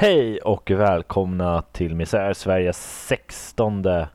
Hej 0.00 0.38
och 0.38 0.70
välkomna 0.70 1.62
till 1.62 1.94
Misär, 1.94 2.32
Sveriges 2.32 3.06
sextonde 3.06 4.08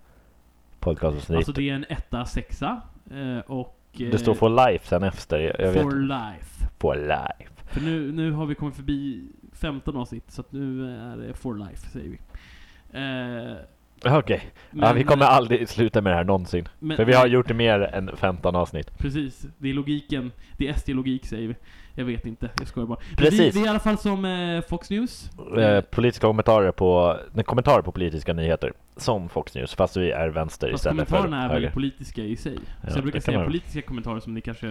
podcastavsnitt. 0.79 1.37
Alltså 1.37 1.51
det 1.51 1.69
är 1.69 1.73
en 1.73 1.85
etta, 1.89 2.25
sexa 2.25 2.81
eh, 3.11 3.39
och... 3.51 3.77
eh, 3.93 4.09
det 4.11 4.17
står 4.17 4.33
for 4.33 4.69
life 4.69 4.87
sen 4.87 5.03
efter. 5.03 5.39
Jag, 5.39 5.73
for 5.73 5.83
vet. 5.83 6.07
life. 6.07 6.67
For 6.79 6.95
life. 6.95 7.51
För 7.71 7.81
nu, 7.81 8.11
nu 8.11 8.31
har 8.31 8.45
vi 8.45 8.55
kommit 8.55 8.75
förbi 8.75 9.23
15 9.53 9.97
avsnitt, 9.97 10.31
så 10.31 10.41
att 10.41 10.51
nu 10.51 10.89
är 10.97 11.17
det 11.17 11.33
for 11.33 11.55
life, 11.55 11.89
säger 11.89 12.09
vi. 12.09 12.19
Eh, 12.99 14.17
Okej. 14.17 14.41
Ja, 14.53 14.53
men- 14.71 14.95
vi 14.95 15.03
kommer 15.03 15.25
aldrig 15.25 15.69
sluta 15.69 16.01
med 16.01 16.11
det 16.13 16.17
här 16.17 16.23
någonsin. 16.23 16.67
men- 16.79 16.97
För 16.97 17.05
vi 17.05 17.13
har 17.13 17.27
gjort 17.27 17.47
det 17.47 17.53
mer 17.53 17.79
än 17.79 18.17
15 18.17 18.55
avsnitt. 18.55 18.97
Precis, 18.97 19.47
det 19.57 19.69
är 19.69 19.73
logiken. 19.73 20.31
Det 20.57 20.67
är 20.67 20.73
SD-logik 20.73 21.25
säger 21.25 21.47
vi. 21.47 21.55
Jag 21.97 22.05
vet 22.05 22.25
inte, 22.25 22.49
jag 22.59 22.67
skojar 22.67 22.87
bara. 22.87 22.99
Precis. 23.17 23.39
Vi, 23.39 23.49
vi 23.49 23.61
är 23.61 23.65
i 23.65 23.69
alla 23.69 23.79
fall 23.79 23.97
som 23.97 24.25
eh, 24.25 24.61
Fox 24.61 24.89
News. 24.89 25.29
Eh, 25.57 25.81
politiska 25.81 26.27
kommentarer 26.27 26.71
på, 26.71 27.17
nej, 27.33 27.43
kommentarer 27.45 27.81
på 27.81 27.91
politiska 27.91 28.33
nyheter. 28.33 28.73
Som 28.97 29.29
Fox 29.29 29.55
News, 29.55 29.75
fast 29.75 29.97
vi 29.97 30.11
är 30.11 30.27
vänster 30.29 30.71
Fast 30.71 30.81
istället 30.85 31.09
för 31.09 31.15
kommentarerna 31.17 31.37
är 31.37 31.41
höger. 31.47 31.53
väldigt 31.55 31.73
politiska 31.73 32.21
i 32.23 32.35
sig. 32.35 32.57
Ja, 32.83 32.89
så 32.89 32.97
jag 32.97 33.03
brukar 33.03 33.05
det 33.05 33.11
kan 33.11 33.21
säga 33.21 33.37
man- 33.37 33.47
politiska 33.47 33.81
kommentarer 33.81 34.19
som 34.19 34.33
ni 34.33 34.41
kanske 34.41 34.67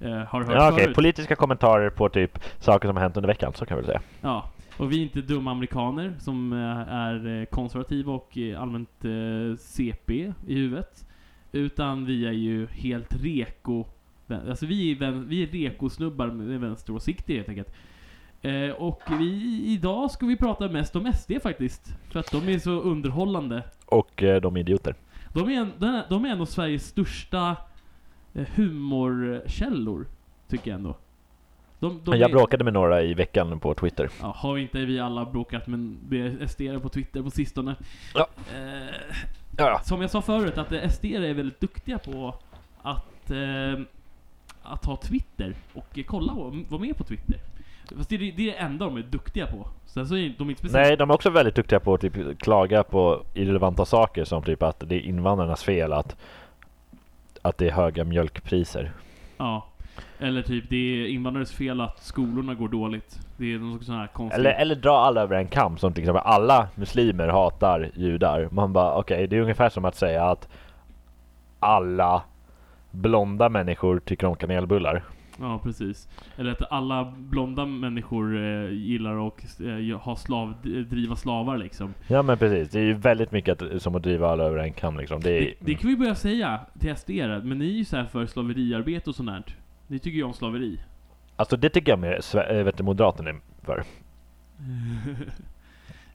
eh, 0.00 0.10
har 0.10 0.42
hört 0.44 0.54
Ja, 0.54 0.72
okej. 0.72 0.84
förut. 0.84 0.96
Politiska 0.96 1.36
kommentarer 1.36 1.90
på 1.90 2.08
typ 2.08 2.38
saker 2.58 2.88
som 2.88 2.96
har 2.96 3.02
hänt 3.02 3.16
under 3.16 3.28
veckan, 3.28 3.52
så 3.54 3.66
kan 3.66 3.76
vi 3.76 3.80
väl 3.82 3.86
säga. 3.86 4.00
Ja, 4.20 4.50
och 4.76 4.92
vi 4.92 4.98
är 4.98 5.02
inte 5.02 5.20
dumma 5.20 5.50
amerikaner 5.50 6.12
som 6.20 6.52
eh, 6.52 6.94
är 6.94 7.40
eh, 7.40 7.44
konservativa 7.44 8.12
och 8.12 8.38
eh, 8.38 8.62
allmänt 8.62 9.04
CP 9.58 10.32
i 10.46 10.54
huvudet. 10.54 11.04
Utan 11.52 12.04
vi 12.06 12.26
är 12.26 12.32
ju 12.32 12.66
helt 12.66 13.14
reko. 13.22 13.84
Alltså 14.30 14.66
vi 14.66 14.92
är, 14.92 15.10
vi 15.10 15.42
är 15.42 15.46
reko-snubbar 15.46 16.26
med 16.26 16.60
vänsteråsikter 16.60 17.34
helt 17.34 17.48
enkelt. 17.48 17.74
Eh, 18.42 18.70
och 18.70 19.02
vi, 19.18 19.62
idag 19.66 20.10
ska 20.10 20.26
vi 20.26 20.36
prata 20.36 20.68
mest 20.68 20.96
om 20.96 21.12
SD 21.12 21.32
faktiskt. 21.42 21.94
För 22.10 22.20
att 22.20 22.30
de 22.32 22.48
är 22.48 22.58
så 22.58 22.70
underhållande. 22.70 23.62
Och 23.86 24.22
eh, 24.22 24.40
de 24.40 24.56
är 24.56 24.60
idioter. 24.60 24.94
De 25.34 25.48
är 25.48 25.52
en, 25.52 25.72
de 25.78 25.86
är- 25.86 26.04
de 26.08 26.24
är 26.24 26.28
en 26.28 26.40
av 26.40 26.46
Sveriges 26.46 26.86
största 26.86 27.56
eh, 28.34 28.46
humorkällor, 28.54 30.06
tycker 30.48 30.70
jag 30.70 30.78
ändå. 30.78 30.96
De, 31.80 32.00
de 32.04 32.18
jag 32.18 32.30
är- 32.30 32.34
bråkade 32.34 32.64
med 32.64 32.72
några 32.72 33.02
i 33.02 33.14
veckan 33.14 33.60
på 33.60 33.74
Twitter. 33.74 34.10
Ja, 34.20 34.32
har 34.36 34.58
inte 34.58 34.84
vi 34.84 35.00
alla 35.00 35.24
bråkat 35.24 35.66
med 35.66 36.50
SD 36.50 36.60
på 36.82 36.88
Twitter 36.88 37.22
på 37.22 37.30
sistone? 37.30 37.76
Ja. 38.14 38.28
Eh, 38.56 38.94
Ja, 39.60 39.80
som 39.84 40.00
jag 40.00 40.10
sa 40.10 40.22
förut, 40.22 40.58
att 40.58 40.92
SD 40.92 41.04
är 41.04 41.34
väldigt 41.34 41.60
duktiga 41.60 41.98
på 41.98 42.34
att, 42.82 43.30
eh, 43.30 43.80
att 44.68 44.84
ha 44.84 44.96
Twitter 44.96 45.54
och 45.74 45.98
kolla 46.06 46.32
och 46.32 46.54
vara 46.68 46.80
med 46.80 46.96
på 46.96 47.04
Twitter. 47.04 47.36
Fast 47.96 48.08
det 48.08 48.16
är, 48.16 48.32
det 48.36 48.56
enda 48.56 48.84
de 48.84 48.96
är 48.96 49.02
duktiga 49.02 49.46
på. 49.46 49.68
Sen 49.86 50.08
så 50.08 50.16
är 50.16 50.34
de 50.38 50.50
inte 50.50 50.60
speciellt... 50.60 50.88
Nej, 50.88 50.96
de 50.96 51.10
är 51.10 51.14
också 51.14 51.30
väldigt 51.30 51.54
duktiga 51.54 51.80
på 51.80 51.94
att 51.94 52.00
typ, 52.00 52.38
klaga 52.40 52.82
på 52.82 53.22
irrelevanta 53.34 53.84
saker 53.84 54.24
som 54.24 54.42
typ 54.42 54.62
att 54.62 54.82
det 54.86 54.94
är 54.94 55.00
invandrarnas 55.00 55.64
fel 55.64 55.92
att, 55.92 56.16
att 57.42 57.58
det 57.58 57.66
är 57.66 57.72
höga 57.72 58.04
mjölkpriser. 58.04 58.92
Ja. 59.36 59.66
Eller 60.18 60.42
typ, 60.42 60.64
det 60.68 60.76
är 60.76 61.06
invandrares 61.06 61.52
fel 61.52 61.80
att 61.80 62.02
skolorna 62.02 62.54
går 62.54 62.68
dåligt. 62.68 63.20
Det 63.36 63.54
är 63.54 63.58
någon 63.58 63.84
sån 63.84 63.94
här 63.94 64.06
konstig... 64.06 64.38
Eller, 64.38 64.50
eller 64.50 64.74
dra 64.74 64.98
alla 64.98 65.20
över 65.20 65.36
en 65.36 65.48
kam 65.48 65.78
som 65.78 65.92
till 65.92 66.02
exempel 66.02 66.22
alla 66.24 66.68
muslimer 66.74 67.28
hatar 67.28 67.90
judar. 67.94 68.48
Man 68.52 68.72
bara 68.72 68.94
okej, 68.94 69.26
det 69.26 69.36
är 69.36 69.40
ungefär 69.40 69.68
som 69.68 69.84
att 69.84 69.94
säga 69.94 70.24
att 70.24 70.48
alla 71.60 72.22
blonda 72.90 73.48
människor 73.48 73.98
tycker 73.98 74.26
om 74.26 74.36
kanelbullar. 74.36 75.04
Ja, 75.40 75.60
precis. 75.62 76.08
Eller 76.36 76.52
att 76.52 76.72
alla 76.72 77.12
blonda 77.16 77.66
människor 77.66 78.36
eh, 78.36 78.70
gillar 78.70 79.26
att 79.26 79.60
eh, 79.60 79.98
ha 79.98 80.16
slav, 80.16 80.54
driva 80.90 81.16
slavar 81.16 81.58
liksom. 81.58 81.94
Ja 82.08 82.22
men 82.22 82.38
precis, 82.38 82.70
det 82.70 82.78
är 82.80 82.84
ju 82.84 82.94
väldigt 82.94 83.32
mycket 83.32 83.62
att, 83.62 83.82
som 83.82 83.94
att 83.94 84.02
driva 84.02 84.28
alla 84.28 84.44
över 84.44 84.58
en 84.58 84.72
kam 84.72 84.98
liksom. 84.98 85.20
Det 85.20 85.30
är, 85.30 85.40
Det, 85.40 85.54
det 85.60 85.74
kan 85.74 85.90
vi 85.90 85.96
börja 85.96 86.14
säga 86.14 86.60
till 86.80 86.96
SD, 86.96 87.10
men 87.42 87.58
ni 87.58 87.64
är 87.64 87.78
ju 87.78 87.84
så 87.84 87.96
här 87.96 88.04
för 88.04 88.26
slaveriarbete 88.26 89.10
och 89.10 89.16
sånt 89.16 89.28
där. 89.28 89.42
Ni 89.86 89.98
tycker 89.98 90.16
ju 90.16 90.22
om 90.22 90.32
slaveri. 90.32 90.80
Alltså 91.36 91.56
det 91.56 91.68
tycker 91.68 91.92
jag 91.92 91.98
mer, 91.98 92.20
äh, 92.50 92.64
vet 92.64 92.76
du, 92.76 92.82
Moderaterna 92.82 93.30
är 93.30 93.36
för. 93.62 93.78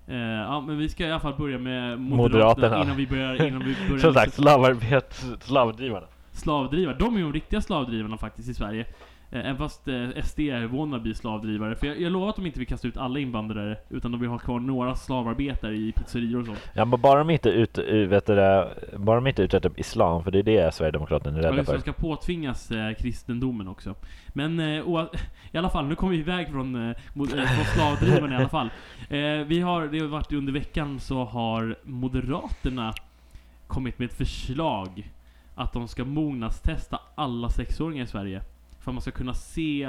eh, 0.08 0.18
ja, 0.18 0.62
men 0.62 0.78
vi 0.78 0.90
ska 0.90 1.08
i 1.08 1.12
alla 1.12 1.20
fall 1.20 1.36
börja 1.38 1.58
med 1.58 2.00
Moderaterna. 2.00 2.48
Moderaterna, 2.48 2.84
innan 2.84 2.98
vi 2.98 3.08
börjar, 3.08 3.48
innan 3.48 3.64
vi 3.64 3.76
börjar 3.88 4.00
Som 4.00 4.14
sagt, 4.14 4.34
slavarbet, 4.34 5.26
slavdrivarna. 5.40 6.08
Slavdrivare. 6.34 6.96
De 7.00 7.14
är 7.14 7.18
ju 7.18 7.24
de 7.24 7.34
riktiga 7.34 7.62
slavdrivarna 7.62 8.18
faktiskt 8.18 8.50
i 8.50 8.54
Sverige. 8.54 8.82
Eh, 9.32 9.40
Även 9.40 9.58
fast 9.58 9.88
eh, 9.88 10.10
SD 10.24 10.40
är 10.40 10.66
wannabe 10.68 11.14
slavdrivare. 11.14 11.76
För 11.76 11.88
jag, 11.88 12.02
jag 12.02 12.12
lovar 12.12 12.30
att 12.30 12.36
de 12.36 12.46
inte 12.46 12.60
vill 12.60 12.68
kasta 12.68 12.88
ut 12.88 12.98
alla 12.98 13.20
invandrare, 13.20 13.78
utan 13.90 14.12
de 14.12 14.22
vill 14.22 14.30
ha 14.30 14.38
kvar 14.38 14.60
några 14.60 14.96
slavarbetare 14.96 15.76
i 15.76 15.92
pizzerior 15.92 16.40
och 16.40 16.46
sånt. 16.46 16.70
Ja 16.74 16.86
men 16.86 17.02
bara 17.02 17.20
de 17.20 17.30
inte 17.30 17.50
ut, 17.50 17.78
ut- 17.78 18.10
vet 18.10 18.26
du, 18.26 18.36
det, 18.36 18.70
bara 18.98 19.16
de 19.16 19.28
inte 19.28 19.42
utsätter 19.44 19.72
islam, 19.78 20.24
för 20.24 20.32
det 20.32 20.40
är 20.40 20.44
det 20.44 20.74
Sverigedemokraterna 20.74 21.38
är 21.40 21.42
Ja, 21.44 21.48
rädda 21.48 21.58
det, 21.58 21.66
för. 21.66 21.74
de 21.74 21.80
ska 21.80 21.94
påtvingas 21.94 22.72
eh, 22.72 22.94
kristendomen 22.94 23.68
också. 23.68 23.96
Men 24.28 24.60
eh, 24.60 24.66
oa- 24.88 25.10
i 25.52 25.58
alla 25.58 25.70
fall, 25.70 25.86
nu 25.88 25.96
kommer 25.96 26.14
vi 26.14 26.20
iväg 26.20 26.48
från, 26.52 26.90
eh, 26.90 26.96
mot, 27.14 27.34
eh, 27.34 27.44
från 27.44 27.66
slavdrivarna 27.66 28.34
i 28.34 28.38
alla 28.38 28.50
fall. 28.50 28.70
Eh, 29.10 29.20
vi 29.48 29.60
har, 29.60 29.88
det 29.88 30.00
har 30.00 30.08
varit 30.08 30.34
under 30.34 30.54
veckan 30.54 31.00
så 31.00 31.24
har 31.26 31.76
Moderaterna 31.84 32.94
kommit 33.68 34.00
med 34.00 34.06
ett 34.06 34.18
förslag 34.18 35.12
att 35.56 35.74
de 35.74 35.88
ska 35.88 36.06
mognadstesta 36.06 37.00
alla 37.16 37.50
sexåringar 37.50 38.04
i 38.04 38.08
Sverige. 38.08 38.42
För 38.80 38.92
att 38.92 38.96
man 38.96 39.02
ska 39.02 39.12
kunna 39.12 39.34
se 39.34 39.84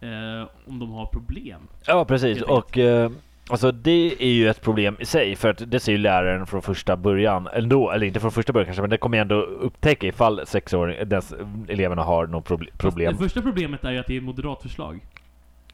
eh, 0.00 0.48
om 0.66 0.78
de 0.78 0.92
har 0.92 1.06
problem. 1.06 1.60
Ja 1.86 2.04
precis, 2.04 2.42
och 2.42 2.78
eh, 2.78 3.10
alltså 3.50 3.72
det 3.72 4.22
är 4.22 4.32
ju 4.32 4.48
ett 4.48 4.62
problem 4.62 4.96
i 5.00 5.04
sig 5.04 5.36
för 5.36 5.50
att 5.50 5.70
det 5.70 5.80
ser 5.80 5.92
ju 5.92 5.98
läraren 5.98 6.46
från 6.46 6.62
första 6.62 6.96
början 6.96 7.48
ändå, 7.52 7.90
eller 7.90 8.06
inte 8.06 8.20
från 8.20 8.32
första 8.32 8.52
början 8.52 8.66
kanske, 8.66 8.80
men 8.80 8.90
det 8.90 8.98
kommer 8.98 9.16
ju 9.16 9.20
ändå 9.20 9.34
upptäcka 9.40 10.06
ifall 10.06 10.46
sexåring, 10.46 11.08
dess, 11.08 11.34
eleverna 11.68 12.02
har 12.02 12.26
något 12.26 12.48
proble- 12.48 12.76
problem. 12.78 13.12
Fast 13.12 13.20
det 13.20 13.24
första 13.24 13.42
problemet 13.42 13.84
är 13.84 13.90
ju 13.90 13.98
att 13.98 14.06
det 14.06 14.14
är 14.14 14.18
ett 14.18 14.24
moderat 14.24 14.62
förslag. 14.62 15.00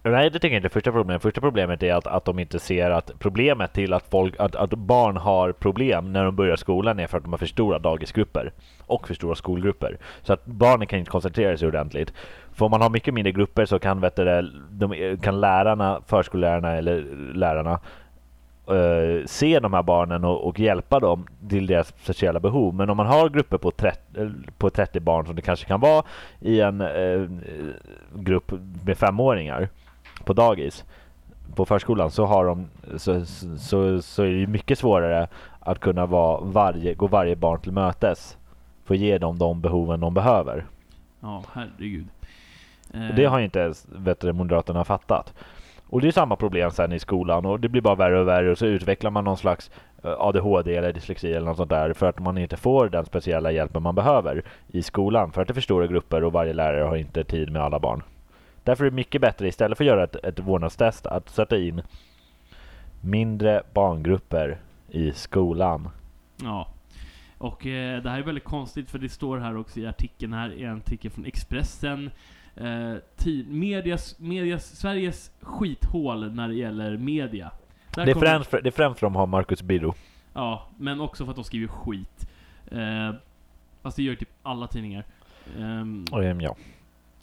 Nej 0.05 0.31
det 0.31 0.39
tycker 0.39 0.55
jag 0.55 0.59
inte 0.59 0.67
är 0.67 0.71
första 0.71 0.93
problemet. 0.93 1.23
Första 1.23 1.41
problemet 1.41 1.83
är 1.83 1.95
att, 1.95 2.07
att 2.07 2.25
de 2.25 2.39
inte 2.39 2.59
ser 2.59 2.91
att 2.91 3.11
problemet 3.19 3.73
till 3.73 3.93
att, 3.93 4.05
folk, 4.11 4.35
att, 4.39 4.57
att 4.57 4.71
barn 4.71 5.17
har 5.17 5.53
problem 5.53 6.13
när 6.13 6.25
de 6.25 6.37
börjar 6.37 6.57
skolan 6.57 7.01
är 7.01 7.07
för 7.07 7.19
att 7.19 7.25
de 7.25 7.33
har 7.33 7.39
för 7.39 7.47
stora 7.47 7.79
dagisgrupper 7.79 8.53
och 8.87 9.09
för 9.09 9.15
stora 9.15 9.35
skolgrupper. 9.35 9.99
Så 10.23 10.33
att 10.33 10.47
barnen 10.47 10.87
kan 10.87 10.99
inte 10.99 11.11
koncentrera 11.11 11.57
sig 11.57 11.69
ordentligt. 11.69 12.13
För 12.53 12.65
om 12.65 12.71
man 12.71 12.83
har 12.83 12.91
mycket 12.91 13.15
mindre 13.15 13.33
grupper 13.33 13.65
så 13.65 13.79
kan, 13.79 14.01
vet 14.01 14.17
du, 14.17 14.51
de, 14.71 15.17
kan 15.23 15.41
lärarna, 15.41 16.01
förskollärarna 16.07 16.77
eller 16.77 17.05
lärarna 17.35 17.81
uh, 18.71 19.27
se 19.27 19.61
de 19.61 19.73
här 19.73 19.83
barnen 19.83 20.25
och, 20.25 20.49
och 20.49 20.61
hjälpa 20.61 21.01
dem 21.01 21.27
till 21.49 21.67
deras 21.67 21.89
speciella 21.89 22.41
behov. 22.41 22.75
Men 22.75 22.91
om 22.91 22.97
man 22.97 23.07
har 23.07 23.29
grupper 23.29 23.59
på 23.59 23.71
30, 23.71 23.99
på 24.59 24.71
30 24.71 25.01
barn 25.01 25.27
som 25.27 25.37
det 25.37 25.43
kanske 25.43 25.67
kan 25.67 25.81
vara 25.81 26.05
i 26.41 26.61
en 26.61 26.81
uh, 26.81 27.29
grupp 28.15 28.53
med 28.85 28.99
femåringar 28.99 29.69
på 30.25 30.33
dagis 30.33 30.85
på 31.55 31.65
förskolan 31.65 32.11
så 32.11 32.25
har 32.25 32.45
de 32.45 32.67
så, 32.97 33.25
så, 33.59 34.03
så 34.03 34.23
är 34.23 34.31
det 34.31 34.47
mycket 34.47 34.79
svårare 34.79 35.29
att 35.61 35.79
kunna 35.79 36.07
vara 36.07 36.41
varje, 36.41 36.95
gå 36.95 37.07
varje 37.07 37.37
barn 37.37 37.61
till 37.61 37.73
mötes 37.73 38.39
för 38.85 38.95
att 38.95 39.01
ge 39.01 39.19
dem 39.19 39.39
de 39.39 39.61
behoven 39.61 40.01
de 40.01 40.15
behöver. 40.15 40.65
Ja, 41.21 41.43
herregud. 41.53 42.07
Eh, 42.95 43.15
det 43.17 43.25
har 43.25 43.41
inte 43.41 43.59
ens 43.59 43.87
vet 43.93 44.21
du, 44.21 44.33
Moderaterna 44.33 44.85
fattat. 44.85 45.35
Och 45.87 46.01
det 46.01 46.09
är 46.09 46.13
samma 46.13 46.37
problem 46.37 46.71
sen 46.71 46.93
i 46.93 46.99
skolan 46.99 47.47
och 47.47 47.61
det 47.61 47.69
blir 47.69 47.83
bara 47.83 47.95
värre 47.95 48.21
och 48.21 48.29
värre 48.29 48.51
och 48.51 48.59
så 48.59 48.67
utvecklar 48.67 49.11
man 49.11 49.25
någon 49.25 49.37
slags 49.37 49.71
eh, 50.05 50.15
ADHD 50.19 50.77
eller 50.77 50.93
dyslexi 50.93 51.33
eller 51.33 51.47
något 51.47 51.57
sånt 51.57 51.71
där 51.71 51.93
för 51.93 52.07
att 52.07 52.19
man 52.19 52.39
inte 52.39 52.57
får 52.57 52.89
den 52.89 53.05
speciella 53.05 53.53
hjälpen 53.53 53.83
man 53.83 53.95
behöver 53.95 54.43
i 54.69 54.83
skolan 54.83 55.33
för 55.33 55.43
att 55.43 55.49
det 55.49 55.53
är 55.53 55.55
för 55.55 55.61
stora 55.61 55.87
grupper 55.87 56.25
och 56.25 56.33
varje 56.33 56.53
lärare 56.53 56.85
har 56.85 56.97
inte 56.97 57.25
tid 57.25 57.53
med 57.53 57.63
alla 57.63 57.79
barn. 57.79 58.03
Därför 58.65 58.85
är 58.85 58.91
det 58.91 58.97
mycket 58.97 59.21
bättre 59.21 59.49
istället 59.49 59.79
för 59.79 59.85
att 59.85 59.89
göra 59.89 60.05
ett, 60.05 60.17
ett 60.17 60.39
vårdnadstest 60.39 61.07
att 61.07 61.29
sätta 61.29 61.59
in 61.59 61.83
mindre 63.01 63.63
barngrupper 63.75 64.61
i 64.89 65.13
skolan. 65.13 65.89
Ja. 66.43 66.69
Och 67.39 67.67
eh, 67.67 68.03
det 68.03 68.11
här 68.11 68.19
är 68.19 68.23
väldigt 68.23 68.45
konstigt 68.45 68.91
för 68.91 68.99
det 68.99 69.09
står 69.09 69.39
här 69.39 69.57
också 69.57 69.81
i 69.81 69.87
artikeln 69.87 70.33
här, 70.33 70.53
i 70.53 70.65
en 70.65 70.77
artikel 70.77 71.11
från 71.11 71.25
Expressen. 71.25 72.11
Eh, 72.57 72.95
medias, 73.47 74.19
medias, 74.19 74.77
Sveriges 74.77 75.31
skithål 75.41 76.33
när 76.33 76.49
det 76.49 76.55
gäller 76.55 76.97
media. 76.97 77.51
Där 77.95 78.07
Det 78.07 78.11
är, 78.11 78.15
främst 78.15 78.51
för, 78.51 78.63
det 78.63 78.69
är 78.69 78.71
främst 78.71 79.01
för 79.01 79.07
att 79.07 79.13
de 79.13 79.17
har 79.17 79.27
Marcus 79.27 79.63
Birro. 79.63 79.95
Ja, 80.33 80.69
men 80.77 81.01
också 81.01 81.25
för 81.25 81.31
att 81.31 81.37
de 81.37 81.45
skriver 81.45 81.69
skit. 81.69 82.29
Eh, 82.71 83.15
fast 83.83 83.97
det 83.97 84.03
gör 84.03 84.15
typ 84.15 84.29
alla 84.43 84.67
tidningar. 84.67 85.05
Och, 86.13 86.25
ehm, 86.25 86.41
ja. 86.41 86.57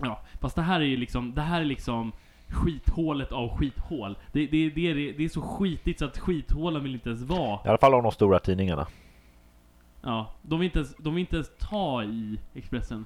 Ja, 0.02 0.22
fast 0.40 0.56
det 0.56 0.62
här 0.62 0.80
är 0.80 0.86
ju 0.86 0.98
liksom, 0.98 1.34
det 1.34 1.42
här 1.42 1.62
är 1.62 1.66
liksom 1.66 2.12
skithålet 2.48 3.32
av 3.32 3.58
skithål. 3.58 4.18
Det, 4.32 4.46
det, 4.48 4.70
det, 4.70 4.92
är, 4.92 4.96
det 4.96 5.24
är 5.24 5.30
så 5.30 5.42
skitigt 5.42 6.00
så 6.00 6.06
att 6.06 6.18
skithålen 6.18 6.84
vill 6.84 6.94
inte 6.94 7.10
ens 7.10 7.22
vara. 7.22 7.60
I 7.66 7.68
alla 7.70 7.78
fall 7.78 7.94
av 7.94 8.04
de 8.04 8.12
stora 8.12 8.40
tidningarna. 8.40 8.88
Ja, 10.02 10.34
de 10.42 10.60
vill 10.60 10.66
inte 10.66 10.80
ens, 10.80 10.96
de 10.96 11.16
vill 11.16 11.22
inte 11.22 11.36
ens 11.36 11.52
ta 11.58 12.04
i 12.04 12.40
Expressen. 12.54 13.06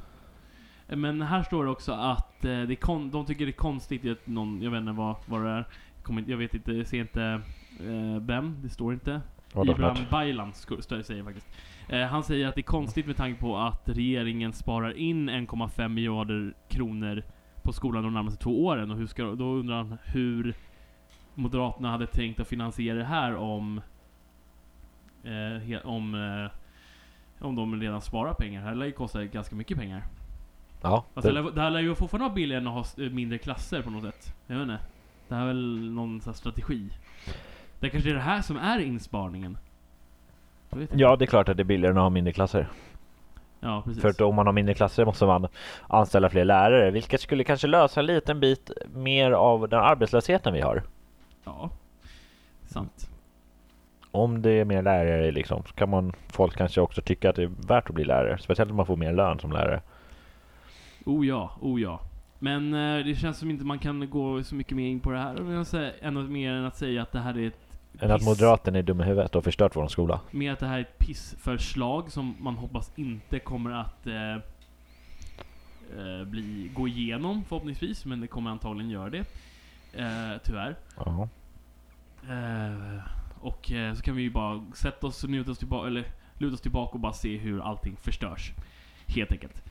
Men 0.87 1.21
här 1.21 1.43
står 1.43 1.65
det 1.65 1.71
också 1.71 1.91
att 1.91 2.45
eh, 2.45 2.61
det 2.61 2.75
kon- 2.75 3.11
de 3.11 3.25
tycker 3.25 3.45
det 3.45 3.51
är 3.51 3.53
konstigt 3.53 4.05
att 4.11 4.27
någon, 4.27 4.61
jag 4.61 4.71
vet 4.71 4.79
inte 4.79 4.91
vad, 4.91 5.15
vad 5.25 5.43
det 5.43 5.49
är, 5.49 5.67
kommer, 6.03 6.23
jag 6.27 6.37
vet 6.37 6.53
inte, 6.53 6.71
jag 6.71 6.87
ser 6.87 6.99
inte 6.99 7.41
eh, 7.79 8.21
vem, 8.21 8.57
det 8.61 8.69
står 8.69 8.93
inte. 8.93 9.21
Ibrahim? 9.55 10.05
Baylan 10.11 10.53
säger 10.53 11.23
faktiskt. 11.23 11.47
Eh, 11.89 12.01
han 12.07 12.23
säger 12.23 12.47
att 12.47 12.55
det 12.55 12.61
är 12.61 12.63
konstigt 12.63 13.05
med 13.05 13.17
tanke 13.17 13.41
på 13.41 13.57
att 13.57 13.81
regeringen 13.89 14.53
sparar 14.53 14.97
in 14.97 15.29
1,5 15.29 15.87
miljarder 15.87 16.53
kronor 16.69 17.23
på 17.63 17.73
skolan 17.73 18.03
de 18.03 18.13
närmaste 18.13 18.43
två 18.43 18.65
åren. 18.65 18.91
Och 18.91 18.97
hur 18.97 19.07
ska, 19.07 19.23
då 19.23 19.45
undrar 19.45 19.75
han 19.75 19.97
hur 20.03 20.55
Moderaterna 21.35 21.91
hade 21.91 22.07
tänkt 22.07 22.39
att 22.39 22.47
finansiera 22.47 22.97
det 22.97 23.03
här 23.03 23.35
om 23.35 23.81
eh, 25.23 25.85
om, 25.85 26.15
eh, 26.15 27.45
om 27.47 27.55
de 27.55 27.81
redan 27.81 28.01
sparar 28.01 28.33
pengar. 28.33 28.61
Det 28.61 28.67
här 28.67 28.75
lär 28.75 28.85
ju 28.85 28.91
kosta 28.91 29.25
ganska 29.25 29.55
mycket 29.55 29.77
pengar. 29.77 30.03
Ja, 30.81 31.05
Alltså, 31.13 31.31
det, 31.31 31.51
det, 31.51 31.61
här 31.61 31.69
lär 31.69 31.79
ju 31.79 31.95
fortfarande 31.95 32.25
vara 32.27 32.35
billigare 32.35 32.61
än 32.61 32.67
att 32.67 32.73
ha 32.73 32.81
s- 32.81 32.97
mindre 33.11 33.37
klasser 33.37 33.81
på 33.81 33.89
något 33.89 34.03
sätt. 34.03 34.35
Jag 34.47 34.55
vet 34.55 34.61
inte. 34.63 34.79
Det 35.27 35.35
här 35.35 35.41
är 35.41 35.47
väl 35.47 35.91
någon 35.91 36.21
strategi. 36.21 36.89
Det 37.79 37.89
kanske 37.89 38.09
är 38.09 38.13
det 38.13 38.19
här 38.19 38.41
som 38.41 38.57
är 38.57 38.79
insparingen. 38.79 39.57
Ja, 40.93 41.15
det 41.15 41.25
är 41.25 41.27
klart 41.27 41.49
att 41.49 41.57
det 41.57 41.63
är 41.63 41.65
billigare 41.65 41.91
än 41.91 41.97
att 41.97 42.03
ha 42.03 42.09
mindre 42.09 42.33
klasser. 42.33 42.67
Ja, 43.59 43.81
precis. 43.85 44.01
För 44.01 44.09
att 44.09 44.21
om 44.21 44.35
man 44.35 44.45
har 44.45 44.53
mindre 44.53 44.73
klasser 44.73 45.05
måste 45.05 45.25
man 45.25 45.47
anställa 45.87 46.29
fler 46.29 46.45
lärare, 46.45 46.91
vilket 46.91 47.21
skulle 47.21 47.43
kanske 47.43 47.67
lösa 47.67 47.99
en 47.99 48.05
liten 48.05 48.39
bit 48.39 48.71
mer 48.93 49.31
av 49.31 49.69
den 49.69 49.79
arbetslösheten 49.79 50.53
vi 50.53 50.61
har. 50.61 50.83
Ja. 51.43 51.69
Sant. 52.65 53.09
Om 54.11 54.41
det 54.41 54.51
är 54.51 54.65
mer 54.65 54.81
lärare 54.81 55.31
liksom, 55.31 55.63
så 55.67 55.73
kan 55.73 55.89
man, 55.89 56.13
folk 56.27 56.57
kanske 56.57 56.81
också 56.81 57.01
tycka 57.01 57.29
att 57.29 57.35
det 57.35 57.43
är 57.43 57.51
värt 57.67 57.89
att 57.89 57.95
bli 57.95 58.03
lärare. 58.03 58.37
Speciellt 58.37 58.71
om 58.71 58.77
man 58.77 58.85
får 58.85 58.97
mer 58.97 59.13
lön 59.13 59.39
som 59.39 59.51
lärare. 59.51 59.81
Oh 61.05 61.27
ja, 61.27 61.51
oh 61.61 61.81
ja. 61.81 61.99
Men 62.39 62.73
eh, 62.73 63.05
det 63.05 63.15
känns 63.15 63.37
som 63.37 63.49
inte 63.49 63.65
man 63.65 63.79
kan 63.79 64.09
gå 64.09 64.43
så 64.43 64.55
mycket 64.55 64.77
mer 64.77 64.87
in 64.87 64.99
på 64.99 65.11
det 65.11 65.17
här. 65.17 65.63
Säga, 65.63 65.91
ännu 66.01 66.23
mer 66.23 66.51
än 66.53 66.65
att 66.65 66.77
säga 66.77 67.01
att 67.01 67.11
det 67.11 67.19
här 67.19 67.37
är 67.37 67.47
ett 67.47 67.72
Än 67.99 68.11
att 68.11 68.21
Moderaterna 68.21 68.77
är 68.77 68.83
dumma 68.83 69.03
i 69.03 69.07
huvudet 69.07 69.35
och 69.35 69.43
förstört 69.43 69.75
vår 69.75 69.87
skola. 69.87 70.19
Mer 70.31 70.51
att 70.51 70.59
det 70.59 70.67
här 70.67 70.77
är 70.77 70.81
ett 70.81 70.97
pissförslag 70.97 72.11
som 72.11 72.35
man 72.39 72.55
hoppas 72.55 72.91
inte 72.95 73.39
kommer 73.39 73.71
att 73.71 74.07
eh, 74.07 74.33
eh, 74.33 76.25
bli, 76.25 76.71
gå 76.73 76.87
igenom 76.87 77.43
förhoppningsvis, 77.43 78.05
men 78.05 78.21
det 78.21 78.27
kommer 78.27 78.51
antagligen 78.51 78.91
göra 78.91 79.09
det. 79.09 79.25
Eh, 79.93 80.41
tyvärr. 80.43 80.75
Ja. 80.95 81.27
Eh, 82.29 83.01
och 83.39 83.71
eh, 83.71 83.93
så 83.93 84.01
kan 84.01 84.15
vi 84.15 84.21
ju 84.21 84.29
bara 84.29 84.65
sätta 84.73 85.07
oss 85.07 85.23
och 85.23 85.29
njuta 85.29 85.51
oss 85.51 85.57
tillbaka, 85.57 85.87
eller 85.87 86.05
luta 86.37 86.53
oss 86.53 86.61
tillbaka 86.61 86.93
och 86.93 86.99
bara 86.99 87.13
se 87.13 87.37
hur 87.37 87.61
allting 87.61 87.95
förstörs. 87.95 88.51
Helt 89.07 89.31
enkelt. 89.31 89.63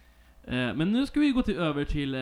Eh, 0.45 0.75
men 0.75 0.93
nu 0.93 1.07
ska 1.07 1.21
vi 1.21 1.31
gå 1.31 1.43
till, 1.43 1.57
över 1.57 1.85
till 1.85 2.17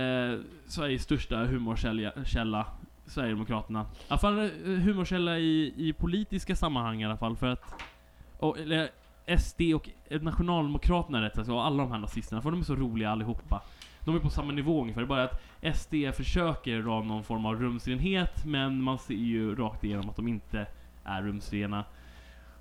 Sveriges 0.67 1.03
största 1.03 1.45
humorkälla, 1.45 2.13
källa, 2.25 2.67
Sverigedemokraterna. 3.11 3.81
I 3.81 4.05
alla 4.09 4.19
fall 4.19 4.39
eh, 4.39 4.49
humorkälla 4.65 5.39
i, 5.39 5.75
i 5.77 5.93
politiska 5.93 6.57
sammanhang 6.57 7.03
i 7.03 7.05
alla 7.05 7.17
fall, 7.17 7.37
för 7.37 7.47
att... 7.47 7.75
Och, 8.39 8.59
eller, 8.59 8.91
SD 9.39 9.61
och 9.75 9.91
Nationaldemokraterna 10.23 11.19
rättare 11.19 11.41
alltså, 11.41 11.43
sagt, 11.43 11.55
och 11.55 11.67
alla 11.67 11.83
de 11.83 11.93
här 11.93 11.99
nazisterna, 11.99 12.43
för 12.43 12.51
de 12.51 12.61
är 12.61 12.65
så 12.65 12.77
roliga 12.77 13.11
allihopa. 13.11 13.63
De 14.05 14.17
är 14.17 14.19
på 14.19 14.31
samma 14.31 14.53
nivå 14.53 14.81
ungefär, 14.83 15.01
det 15.01 15.05
är 15.05 15.09
bara 15.09 15.25
att 15.25 15.77
SD 15.77 15.95
försöker 16.15 16.83
dra 16.83 17.03
någon 17.03 17.25
form 17.25 17.47
av 17.47 17.61
rumsrenhet, 17.61 18.45
men 18.45 18.83
man 18.83 18.99
ser 18.99 19.15
ju 19.15 19.55
rakt 19.55 19.85
igenom 19.85 20.11
att 20.11 20.17
de 20.17 20.29
inte 20.29 20.67
är 21.05 21.23
rumsrena. 21.23 21.85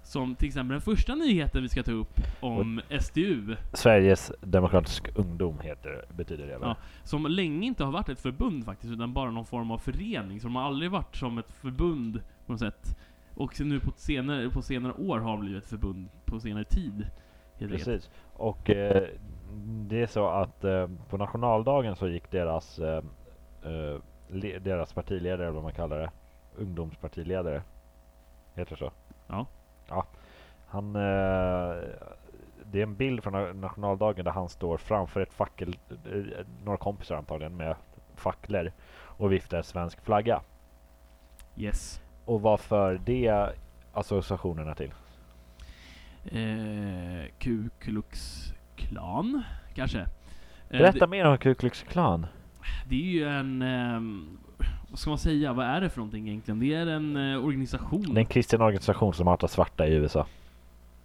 Som 0.04 0.36
till 0.36 0.48
exempel 0.48 0.72
den 0.72 0.82
första 0.82 1.16
nyheten 1.16 1.62
vi 1.62 1.70
ska 1.70 1.84
ta 1.84 1.92
upp 1.92 2.20
om 2.40 2.82
SDU, 3.00 3.56
Sveriges 3.74 4.32
Demokratisk 4.42 5.10
Ungdom 5.16 5.60
heter, 5.60 6.06
betyder 6.18 6.48
det? 6.48 6.58
Ja. 6.62 6.76
som 7.04 7.26
länge 7.26 7.68
inte 7.68 7.84
har 7.84 7.92
varit 7.92 8.10
ett 8.10 8.20
förbund 8.20 8.66
faktiskt, 8.66 8.94
utan 8.94 9.14
bara 9.14 9.32
någon 9.32 9.46
form 9.46 9.72
av 9.72 9.78
förening. 9.78 10.40
Så 10.40 10.48
de 10.48 10.56
har 10.56 10.64
aldrig 10.64 10.92
varit 10.92 11.16
som 11.16 11.38
ett 11.38 11.52
förbund 11.52 12.22
på 12.46 12.52
något 12.52 12.60
sätt. 12.60 12.98
Och 13.36 13.60
nu 13.60 13.80
på 13.80 13.92
senare, 13.96 14.50
på 14.50 14.62
senare 14.62 14.94
år 14.94 15.20
har 15.20 15.32
de 15.32 15.40
blivit 15.40 15.64
ett 15.64 15.70
förbund 15.70 16.10
på 16.26 16.40
senare 16.40 16.64
tid. 16.64 17.08
Precis. 17.58 18.10
Och 18.34 18.70
eh, 18.70 19.04
det 19.88 20.02
är 20.02 20.08
så 20.08 20.28
att 20.30 20.64
eh, 20.64 20.88
på 21.10 21.18
nationaldagen 21.18 21.96
så 21.96 22.08
gick 22.08 22.32
deras, 22.32 22.80
eh, 22.80 23.04
eh, 23.64 24.00
deras 24.62 24.94
partiledare, 24.94 25.44
eller 25.44 25.52
vad 25.52 25.64
man 25.64 25.74
kallar 25.74 26.00
det, 26.00 26.12
ungdomspartiledare. 26.58 27.62
Heter 28.56 28.72
det 28.72 28.80
så? 28.80 28.92
Ja. 29.28 29.46
Ja. 29.90 30.06
Han, 30.68 30.96
eh, 30.96 31.76
det 32.72 32.80
är 32.80 32.84
en 32.84 32.96
bild 32.96 33.24
från 33.24 33.36
na- 33.36 33.54
nationaldagen 33.54 34.26
där 34.26 34.32
han 34.32 34.50
står 34.50 34.78
framför 34.78 35.22
ett 35.22 35.34
fackel, 35.34 35.78
eh, 35.90 36.46
några 36.64 36.78
kompisar 36.78 37.16
antagligen 37.16 37.58
med 37.58 37.76
facklor 38.16 38.72
och 39.04 39.32
viftar 39.32 39.62
svensk 39.62 40.02
flagga. 40.02 40.42
Yes. 41.58 42.02
Och 42.26 42.42
varför 42.42 43.02
det 43.06 43.50
associationerna 43.94 44.76
till? 44.76 44.92
Eh, 46.26 47.32
Ku 47.40 47.70
Klux 47.80 48.44
Klan, 48.76 49.44
kanske? 49.76 50.00
Eh, 50.00 50.08
Berätta 50.70 51.08
mer 51.08 51.26
om 51.26 51.38
Ku 51.38 51.56
Klux 51.56 51.84
Klan. 51.84 52.26
Det 52.86 52.96
är 52.96 53.00
ju 53.12 53.28
en... 53.28 53.62
ehm, 53.62 54.38
vad 54.90 55.00
ska 55.00 55.10
man 55.10 55.20
säga? 55.20 55.54
Vad 55.54 55.66
är 55.66 55.82
det 55.82 55.90
för 55.90 55.98
någonting 55.98 56.28
egentligen? 56.30 56.60
Det 56.60 56.74
är 56.74 56.88
en 56.88 57.34
eh, 57.34 57.46
organisation. 57.46 58.02
Det 58.02 58.18
är 58.18 58.20
en 58.20 58.26
kristen 58.26 58.62
organisation 58.62 59.14
som 59.14 59.28
hatar 59.28 59.48
svarta 59.48 59.88
i 59.88 59.94
USA. 59.94 60.26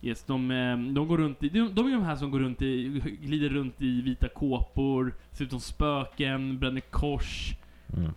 Yes, 0.03 0.25
de, 0.25 0.51
ehm, 0.51 0.95
de 0.95 1.09
går 1.09 1.19
runt 1.19 1.43
i... 1.43 1.49
De, 1.49 1.75
de 1.75 1.87
är 1.87 1.91
de 1.93 2.03
här 2.03 2.17
som 2.17 2.31
går 2.31 2.39
runt 2.39 2.63
i... 2.63 3.03
Glider 3.23 3.49
runt 3.49 3.83
i 3.83 4.03
vita 4.03 4.29
kåpor, 4.29 5.15
ser 5.33 5.45
ut 5.45 5.51
som 5.51 5.61
spöken, 5.61 6.59
bränner 6.59 6.81
kors. 6.81 7.53
Mm. 7.97 8.13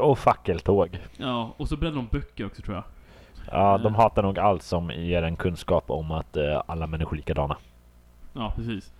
Och 0.00 0.18
fackeltåg. 0.18 0.98
Ja, 1.16 1.54
och 1.56 1.68
så 1.68 1.76
bränner 1.76 1.96
de 1.96 2.06
böcker 2.10 2.46
också 2.46 2.62
tror 2.62 2.74
jag. 2.76 2.84
Ja, 3.50 3.78
de 3.78 3.94
Eh. 3.94 4.00
hatar 4.00 4.22
nog 4.22 4.38
allt 4.38 4.62
som 4.62 4.90
ger 4.90 5.22
en 5.22 5.36
kunskap 5.36 5.90
om 5.90 6.10
att 6.10 6.36
eh, 6.36 6.62
alla 6.66 6.86
människor 6.86 7.12
är 7.12 7.16
likadana. 7.16 7.56
Ja, 8.32 8.52
precis. 8.56 8.92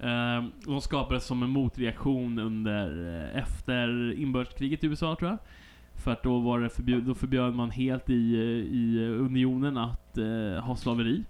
Eh, 0.00 0.44
de 0.66 0.80
skapades 0.80 1.24
som 1.24 1.42
en 1.42 1.50
motreaktion 1.50 2.38
under... 2.38 3.14
Eh, 3.14 3.42
efter 3.42 4.12
inbördeskriget 4.12 4.84
i 4.84 4.86
USA 4.86 5.16
tror 5.16 5.30
jag. 5.30 5.38
För 5.94 6.10
att 6.10 6.22
då 6.22 6.38
var 6.38 6.60
det 6.60 6.70
förbjud, 6.70 7.04
då 7.04 7.14
förbjöd 7.14 7.54
man 7.54 7.70
helt 7.70 8.10
i, 8.10 8.34
eh, 8.34 8.74
i 8.74 9.16
unionen 9.18 9.76
att 9.76 10.18
eh, 10.18 10.64
ha 10.64 10.76
slaveri. 10.76 11.24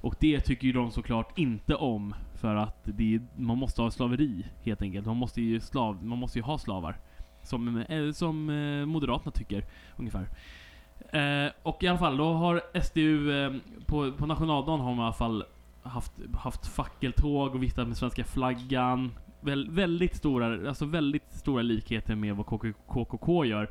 Och 0.00 0.14
det 0.20 0.40
tycker 0.40 0.66
ju 0.66 0.72
de 0.72 0.90
såklart 0.90 1.38
inte 1.38 1.74
om. 1.74 2.14
För 2.40 2.54
att 2.54 2.82
det, 2.84 3.20
man 3.36 3.58
måste 3.58 3.82
ha 3.82 3.90
slaveri 3.90 4.46
helt 4.62 4.82
enkelt. 4.82 5.06
Man 5.06 5.16
måste 5.16 5.42
ju, 5.42 5.60
slav, 5.60 6.04
man 6.04 6.18
måste 6.18 6.38
ju 6.38 6.42
ha 6.42 6.58
slavar. 6.58 6.96
Som, 7.42 7.84
som 8.14 8.46
Moderaterna 8.86 9.32
tycker, 9.32 9.64
ungefär. 9.96 10.28
Eh, 11.12 11.52
och 11.62 11.82
i 11.82 11.88
alla 11.88 11.98
fall, 11.98 12.16
då 12.16 12.32
har 12.32 12.80
SDU, 12.82 13.44
eh, 13.44 13.52
på, 13.86 14.12
på 14.12 14.26
nationaldagen 14.26 14.80
har 14.80 14.94
man 14.94 14.98
i 14.98 15.02
alla 15.02 15.12
fall 15.12 15.44
haft, 15.82 16.12
haft 16.34 16.66
fackeltåg 16.66 17.54
och 17.54 17.62
viftat 17.62 17.88
med 17.88 17.96
svenska 17.96 18.24
flaggan. 18.24 19.12
Väl, 19.40 19.70
väldigt 19.70 20.16
stora, 20.16 20.68
alltså 20.68 20.84
väldigt 20.84 21.32
stora 21.32 21.62
likheter 21.62 22.14
med 22.14 22.36
vad 22.36 22.46
KKK 22.86 23.44
gör. 23.44 23.70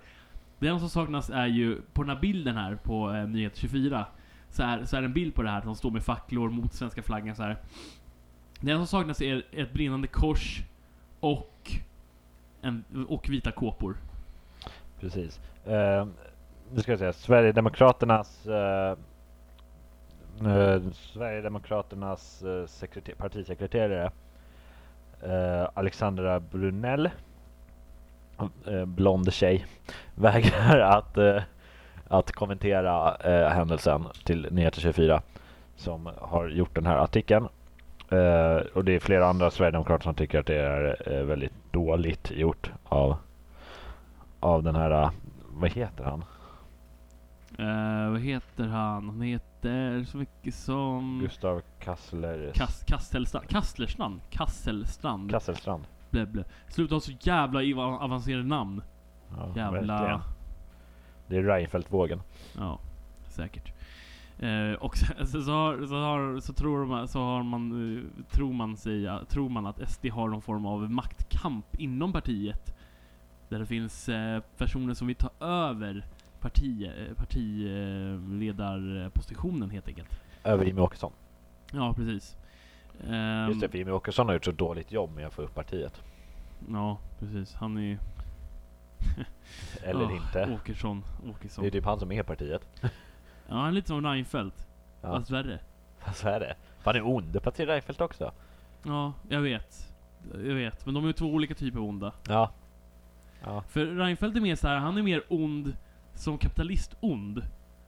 Det 0.59 0.67
enda 0.67 0.79
som 0.79 0.89
saknas 0.89 1.29
är 1.29 1.47
ju, 1.47 1.81
på 1.93 2.03
den 2.03 2.09
här 2.15 2.21
bilden 2.21 2.57
här 2.57 2.75
på 2.75 3.13
eh, 3.13 3.27
Nyhet 3.27 3.55
24, 3.55 4.05
så 4.49 4.63
är, 4.63 4.85
så 4.85 4.97
är 4.97 5.01
det 5.01 5.07
en 5.07 5.13
bild 5.13 5.35
på 5.35 5.43
det 5.43 5.49
här, 5.49 5.61
de 5.61 5.75
står 5.75 5.91
med 5.91 6.03
facklor 6.03 6.49
mot 6.49 6.73
svenska 6.73 7.01
flaggan 7.01 7.35
så 7.35 7.43
här. 7.43 7.57
Det 8.59 8.71
enda 8.71 8.85
som 8.85 8.99
saknas 8.99 9.21
är 9.21 9.43
ett 9.51 9.73
brinnande 9.73 10.07
kors 10.07 10.61
och, 11.19 11.71
en, 12.61 12.83
och 13.09 13.29
vita 13.29 13.51
kåpor. 13.51 13.97
Precis. 14.99 15.39
Eh, 15.65 16.07
nu 16.73 16.81
ska 16.81 16.91
jag 16.91 16.99
säga 16.99 17.13
Sverigedemokraternas 17.13 18.47
eh, 18.47 18.97
eh, 20.45 20.81
Sverigedemokraternas 20.93 22.43
eh, 22.43 22.65
sekreter- 22.65 23.15
partisekreterare 23.15 24.12
eh, 25.21 25.69
Alexandra 25.74 26.39
Brunell 26.39 27.10
eh, 28.67 28.86
blond 28.86 29.33
tjej 29.33 29.65
vägrar 30.15 30.79
att, 30.79 31.17
eh, 31.17 31.41
att 32.07 32.31
kommentera 32.31 33.15
eh, 33.15 33.50
händelsen 33.50 34.05
till 34.24 34.48
Nyheter 34.51 34.81
24 34.81 35.21
som 35.75 36.10
har 36.17 36.48
gjort 36.50 36.75
den 36.75 36.86
här 36.86 36.98
artikeln. 36.98 37.48
Eh, 38.10 38.55
och 38.74 38.86
det 38.86 38.95
är 38.95 39.00
flera 39.00 39.27
andra 39.27 39.51
Sverigedemokrater 39.51 40.03
som 40.03 40.15
tycker 40.15 40.39
att 40.39 40.45
det 40.45 40.60
är 40.60 41.13
eh, 41.13 41.24
väldigt 41.24 41.53
dåligt 41.71 42.31
gjort 42.31 42.71
av, 42.83 43.15
av 44.39 44.63
den 44.63 44.75
här, 44.75 44.91
eh, 44.91 45.12
vad 45.50 45.69
heter 45.71 46.03
han? 46.03 46.24
Eh, 47.58 48.10
vad 48.12 48.20
heter 48.20 48.67
han? 48.67 49.10
Han 49.10 49.22
heter 49.22 50.03
så 50.03 50.17
mycket 50.17 50.55
som... 50.55 51.20
Gustav 51.20 51.62
Kassler, 51.79 52.51
Kas, 52.55 52.84
Kastelstrand. 52.84 53.50
Kastlerstrand? 53.50 54.22
Kasselstrand? 54.29 55.31
Kasselstrand. 55.31 55.84
blä, 56.10 56.25
blä. 56.25 56.43
Sluta 56.67 56.96
ha 56.96 57.00
så 57.00 57.12
jävla 57.20 57.60
avancerade 57.84 58.43
namn. 58.43 58.81
Ja, 59.38 59.53
Jävla... 59.55 59.93
verkligen. 59.93 60.22
Det 61.27 61.38
är 61.38 61.43
Reinfeldt-vågen. 61.43 62.22
Ja, 62.58 62.79
säkert. 63.27 63.74
Eh, 64.39 64.74
och 64.74 64.98
så, 64.98 65.05
så, 65.25 65.41
så, 65.41 65.51
har, 65.51 65.86
så, 65.86 65.96
har, 65.96 66.39
så, 66.39 66.53
tror 66.53 66.86
man, 66.86 67.08
så 67.08 67.20
har 67.20 67.43
man, 67.43 67.98
eh, 67.98 68.25
tror 68.31 68.53
man 68.53 68.77
sig, 68.77 69.10
tror 69.29 69.50
man 69.50 69.65
att 69.65 69.91
SD 69.91 70.05
har 70.05 70.27
någon 70.27 70.41
form 70.41 70.65
av 70.65 70.91
maktkamp 70.91 71.65
inom 71.77 72.13
partiet. 72.13 72.75
Där 73.50 73.60
det 73.60 73.65
finns 73.65 74.10
personer 74.58 74.93
som 74.93 75.08
vill 75.08 75.15
ta 75.15 75.29
över 75.39 76.05
parti, 76.41 76.88
eh, 76.88 77.13
partiledarpositionen 77.15 79.69
helt 79.69 79.88
enkelt. 79.88 80.19
Över 80.43 80.65
Jimmie 80.65 80.83
Åkesson. 80.83 81.12
Ja, 81.71 81.93
precis. 81.93 82.38
Ehm, 83.07 83.48
Just 83.50 83.62
det, 83.62 83.69
för 83.69 83.77
Jimmie 83.77 83.93
Åkesson 83.93 84.27
har 84.27 84.33
gjort 84.33 84.45
så 84.45 84.51
dåligt 84.51 84.91
jobb 84.91 85.15
med 85.15 85.27
att 85.27 85.33
få 85.33 85.41
upp 85.41 85.55
partiet. 85.55 86.01
Ja, 86.69 86.98
precis. 87.19 87.53
Han 87.53 87.77
är. 87.77 88.00
Eller 89.83 90.05
Ah, 90.05 90.12
inte. 90.12 90.57
Åkesson. 90.62 91.03
Åkesson. 91.29 91.62
Det 91.62 91.67
är 91.67 91.71
typ 91.71 91.86
han 91.86 92.00
som 92.00 92.12
är 92.12 92.24
partiet. 92.24 92.62
Ja, 93.48 93.55
han 93.57 93.67
är 93.67 93.71
lite 93.71 93.88
som 93.88 94.05
Reinfeldt. 94.05 94.67
Ja, 95.01 95.07
Fast 95.15 95.31
värre. 95.31 95.60
är 96.24 96.39
det. 96.39 96.55
Han 96.83 96.95
är 96.95 97.07
ond. 97.07 97.33
Det 97.33 97.39
partiet 97.39 97.69
Reinfeldt 97.69 98.01
också. 98.01 98.31
Ja, 98.83 99.13
jag 99.29 99.41
vet. 99.41 99.93
Jag 100.33 100.55
vet. 100.55 100.86
Men 100.86 100.93
de 100.95 101.03
är 101.03 101.07
ju 101.07 101.13
två 101.13 101.25
olika 101.25 101.55
typer 101.55 101.79
av 101.79 101.86
onda. 101.86 102.12
Ja. 102.27 102.51
Ja. 103.43 103.63
För 103.69 103.86
Reinfeldt 103.86 104.38
är 104.38 104.41
mer 104.41 104.55
så 104.55 104.67
här, 104.67 104.77
han 104.77 104.98
är 104.98 105.01
mer 105.03 105.24
ond 105.29 105.77
som 106.21 106.37
kapitalist-ond. 106.37 107.41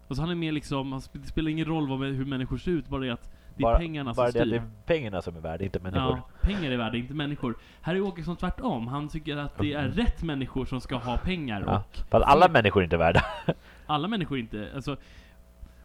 Alltså 0.07 0.21
han 0.21 0.31
är 0.31 0.35
mer 0.35 0.51
liksom, 0.51 0.91
han 0.91 1.01
sp- 1.01 1.09
det 1.21 1.27
spelar 1.27 1.51
ingen 1.51 1.65
roll 1.65 1.89
vad, 1.89 1.99
hur 1.99 2.25
människor 2.25 2.57
ser 2.57 2.71
ut, 2.71 2.87
bara 2.89 3.01
det 3.01 3.09
att 3.09 3.31
det 3.55 3.61
är 3.61 3.63
Bara- 3.63 3.77
pengarna 3.77 4.13
Bara 4.13 4.31
som 4.31 4.41
styr. 4.41 4.51
det 4.51 4.57
är 4.57 4.63
pengarna 4.85 5.21
som 5.21 5.35
är 5.35 5.39
värda, 5.41 5.63
inte 5.63 5.79
människor. 5.79 6.03
Ja, 6.17 6.29
pengar 6.41 6.71
är 6.71 6.77
värda, 6.77 6.97
inte 6.97 7.13
människor. 7.13 7.55
Här 7.81 7.95
är 7.95 8.01
Åkesson 8.01 8.35
tvärtom. 8.35 8.87
Han 8.87 9.07
tycker 9.09 9.37
att 9.37 9.57
det 9.57 9.73
är 9.73 9.87
rätt 9.87 10.23
människor 10.23 10.65
som 10.65 10.81
ska 10.81 10.95
ha 10.95 11.17
pengar 11.17 11.63
Ja. 11.67 11.77
och 11.89 11.97
För 12.09 12.17
att 12.17 12.23
alla 12.23 12.47
människor 12.49 12.81
är 12.81 12.83
inte 12.83 12.97
värda. 12.97 13.25
alla 13.85 14.07
människor 14.07 14.37
inte, 14.39 14.71
alltså 14.75 14.97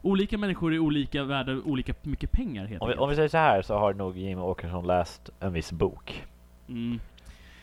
Olika 0.02 0.38
människor 0.38 0.75
är 0.75 0.78
olika 0.78 1.25
värda 1.25 1.52
olika 1.52 1.95
mycket 2.02 2.33
pengar 2.33 2.67
helt 2.67 2.83
Om 2.83 2.88
vi, 2.88 2.95
om 2.95 3.09
vi 3.09 3.14
säger 3.17 3.28
så 3.28 3.37
här 3.38 3.62
så 3.62 3.78
har 3.78 3.95
nog 3.95 4.19
Jimmie 4.19 4.45
Åkesson 4.45 4.87
läst 4.87 5.31
en 5.40 5.52
viss 5.52 5.73
bok. 5.73 6.25
Mm. 6.69 7.00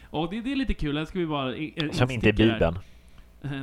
Och 0.09 0.29
det, 0.29 0.41
det 0.41 0.51
är 0.51 0.55
lite 0.55 0.73
kul, 0.73 0.97
här 0.97 1.05
ska 1.05 1.19
vi 1.19 1.25
bara 1.27 1.53
Som 1.91 2.11
inte 2.11 2.29
är. 2.29 2.33
Bibeln. 2.33 2.75
Eh, 2.75 2.81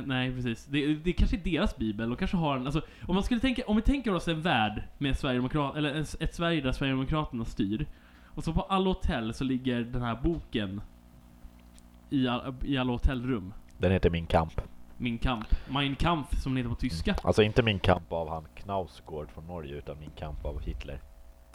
Nej, 0.05 0.35
precis. 0.35 0.65
Det, 0.65 0.95
det 0.95 1.13
kanske 1.13 1.37
är 1.37 1.43
deras 1.43 1.77
bibel, 1.77 2.11
och 2.11 2.19
kanske 2.19 2.37
har 2.37 2.57
en, 2.57 2.65
alltså, 2.65 2.81
om 3.07 3.15
man 3.15 3.23
skulle 3.23 3.39
tänka, 3.39 3.63
om 3.67 3.75
vi 3.75 3.81
tänker 3.81 4.13
oss 4.13 4.27
en 4.27 4.41
värld 4.41 4.83
med 4.97 5.17
Sverigedemokrat, 5.17 5.75
eller 5.75 5.93
en, 5.93 6.05
ett 6.19 6.35
Sverige 6.35 6.61
där 6.61 6.71
Sverigedemokraterna 6.71 7.45
styr, 7.45 7.85
och 8.25 8.43
så 8.43 8.53
på 8.53 8.61
alla 8.61 8.89
hotell 8.89 9.33
så 9.33 9.43
ligger 9.43 9.81
den 9.81 10.01
här 10.01 10.15
boken 10.23 10.81
i, 12.09 12.27
all, 12.27 12.55
i 12.63 12.77
alla 12.77 12.91
hotellrum. 12.91 13.53
Den 13.77 13.91
heter 13.91 14.09
Min 14.09 14.25
kamp. 14.25 14.61
Min 14.97 15.17
kamp. 15.17 15.47
Mein 15.69 15.95
Kampf, 15.95 16.41
som 16.41 16.51
den 16.51 16.57
heter 16.57 16.69
på 16.69 16.81
tyska. 16.81 17.15
Alltså 17.23 17.43
inte 17.43 17.63
Min 17.63 17.79
kamp 17.79 18.11
av 18.11 18.29
han 18.29 18.45
Knausgård 18.55 19.31
från 19.31 19.47
Norge, 19.47 19.75
utan 19.75 19.99
Min 19.99 20.11
kamp 20.15 20.45
av 20.45 20.61
Hitler. 20.61 20.99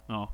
Ja. 0.07 0.33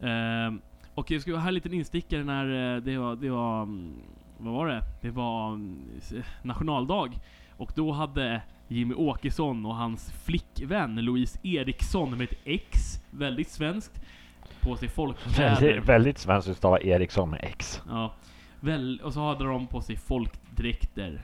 Ehm, 0.00 0.60
och 0.94 1.10
jag 1.10 1.20
skulle 1.20 1.36
ha 1.36 1.48
en 1.48 1.54
liten 1.54 1.72
instickare 1.72 2.24
när 2.24 2.74
eh, 2.76 2.82
det 2.82 2.98
var, 2.98 3.16
det 3.16 3.30
var, 3.30 3.62
mm, 3.62 3.92
vad 4.38 4.54
var 4.54 4.66
det? 4.66 4.82
Det 5.00 5.10
var 5.10 5.60
s- 5.98 6.12
nationaldag. 6.42 7.10
Och 7.56 7.72
då 7.74 7.92
hade 7.92 8.40
Jimmy 8.68 8.94
Åkesson 8.94 9.66
och 9.66 9.74
hans 9.74 10.12
flickvän 10.24 10.94
Louise 10.96 11.38
Eriksson 11.42 12.10
med 12.18 12.32
ett 12.32 12.38
X, 12.44 12.78
väldigt 13.10 13.48
svenskt, 13.50 14.02
på 14.60 14.76
sig 14.76 14.88
folkkläder. 14.88 15.60
Väldigt, 15.60 15.88
väldigt 15.88 16.18
svenskt 16.18 16.48
att 16.48 16.56
stava 16.56 16.80
Eriksson 16.80 17.30
med 17.30 17.40
X. 17.42 17.82
Ja. 17.88 18.12
Väl, 18.60 19.00
och 19.04 19.12
så 19.12 19.20
hade 19.20 19.44
de 19.44 19.66
på 19.66 19.80
sig 19.80 19.96
folkdräkter. 19.96 21.20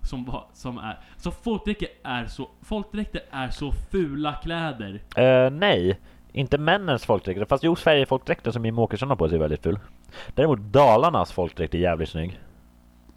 Som, 0.00 0.24
var, 0.24 0.44
som 0.52 0.78
är... 0.78 0.98
Så 1.16 1.30
folkdräkter 1.30 1.88
är 2.02 2.26
så... 2.26 2.48
Folkdräkter 2.62 3.20
är 3.30 3.48
så 3.48 3.72
fula 3.72 4.32
kläder. 4.32 5.00
Eh, 5.16 5.50
nej, 5.50 6.00
inte 6.32 6.58
männens 6.58 7.04
folkdräkter. 7.06 7.44
Fast 7.44 7.64
jo, 7.64 7.76
Sverige-folkdräkten 7.76 8.52
som 8.52 8.64
Jimmie 8.64 8.82
Åkesson 8.82 9.08
har 9.08 9.16
på 9.16 9.28
sig 9.28 9.36
är 9.36 9.40
väldigt 9.40 9.62
ful. 9.62 9.78
Däremot 10.34 10.58
Dalarnas 10.60 11.32
folkdräkt 11.32 11.74
är 11.74 11.78
jävligt 11.78 12.08
snygg. 12.08 12.40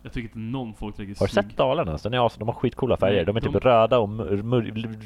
Jag 0.03 0.13
tycker 0.13 0.27
inte 0.27 0.39
någon 0.39 0.73
folkdräkt 0.73 1.11
är 1.11 1.19
Har 1.19 1.27
du 1.27 1.31
snygg. 1.31 1.45
sett 1.45 1.57
Dalarnas? 1.57 2.01
Den 2.03 2.13
är 2.13 2.25
as- 2.25 2.37
de 2.37 2.47
har 2.47 2.55
skitcoola 2.55 2.97
färger. 2.97 3.25
De 3.25 3.37
är 3.37 3.41
de- 3.41 3.47
typ 3.53 3.65
röda 3.65 3.99
och 3.99 4.09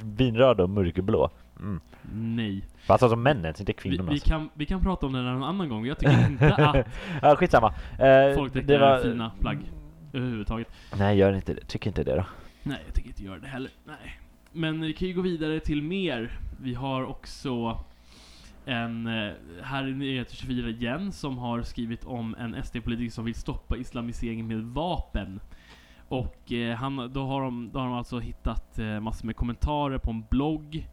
vinröda 0.04 0.64
och 0.64 0.70
mörkblå. 0.70 1.30
Mm. 1.60 1.82
Nej. 2.14 2.64
Fast 2.86 3.04
alltså 3.04 3.16
männens, 3.16 3.60
inte 3.60 3.70
Vi, 3.72 3.78
kvinnornas. 3.78 4.14
vi, 4.14 4.20
kan, 4.20 4.50
vi 4.54 4.66
kan 4.66 4.82
prata 4.82 5.06
om 5.06 5.14
det 5.14 5.22
någon 5.22 5.44
annan 5.44 5.70
gång. 5.70 5.86
Jag 5.86 5.98
tycker 6.00 6.28
inte 6.28 6.54
att 6.56 6.88
ja, 7.22 7.36
skitsamma. 7.36 7.74
Eh, 8.00 8.36
folkdräkter 8.36 8.80
är 8.80 9.04
fina 9.04 9.32
plagg. 9.40 9.58
Överhuvudtaget. 10.14 10.68
Nej, 10.98 11.18
gör 11.18 11.34
inte 11.34 11.54
det. 11.54 11.62
Tycker 11.68 11.88
inte 11.88 12.04
det 12.04 12.16
då. 12.16 12.26
Nej, 12.64 12.78
jag 12.86 12.94
tycker 12.96 13.10
inte 13.10 13.24
göra 13.24 13.40
det 13.40 13.48
heller. 13.48 13.72
Nej. 13.86 14.20
Men 14.52 14.82
vi 14.82 14.94
kan 14.94 15.08
ju 15.08 15.14
gå 15.14 15.22
vidare 15.22 15.60
till 15.60 15.82
mer. 15.84 16.32
Vi 16.62 16.74
har 16.74 17.06
också 17.06 17.78
en, 18.66 19.08
eh, 19.08 19.34
här 19.64 19.88
i 19.88 19.94
Nyheter 19.94 20.36
24 20.36 20.70
igen, 20.70 21.12
som 21.12 21.38
har 21.38 21.62
skrivit 21.62 22.04
om 22.04 22.36
en 22.36 22.64
SD-politiker 22.64 23.12
som 23.12 23.26
vill 23.26 23.36
stoppa 23.36 23.78
islamiseringen 23.78 24.48
med 24.48 24.64
vapen. 24.64 25.40
Och 26.08 26.52
eh, 26.52 26.76
han, 26.76 27.14
då, 27.14 27.26
har 27.26 27.42
de, 27.42 27.70
då 27.74 27.80
har 27.80 27.86
de 27.86 27.96
alltså 27.96 28.20
hittat 28.20 28.80
eh, 28.80 29.00
massor 29.00 29.26
med 29.26 29.36
kommentarer 29.36 29.98
på 29.98 30.12
en 30.12 30.24
blogg. 30.30 30.88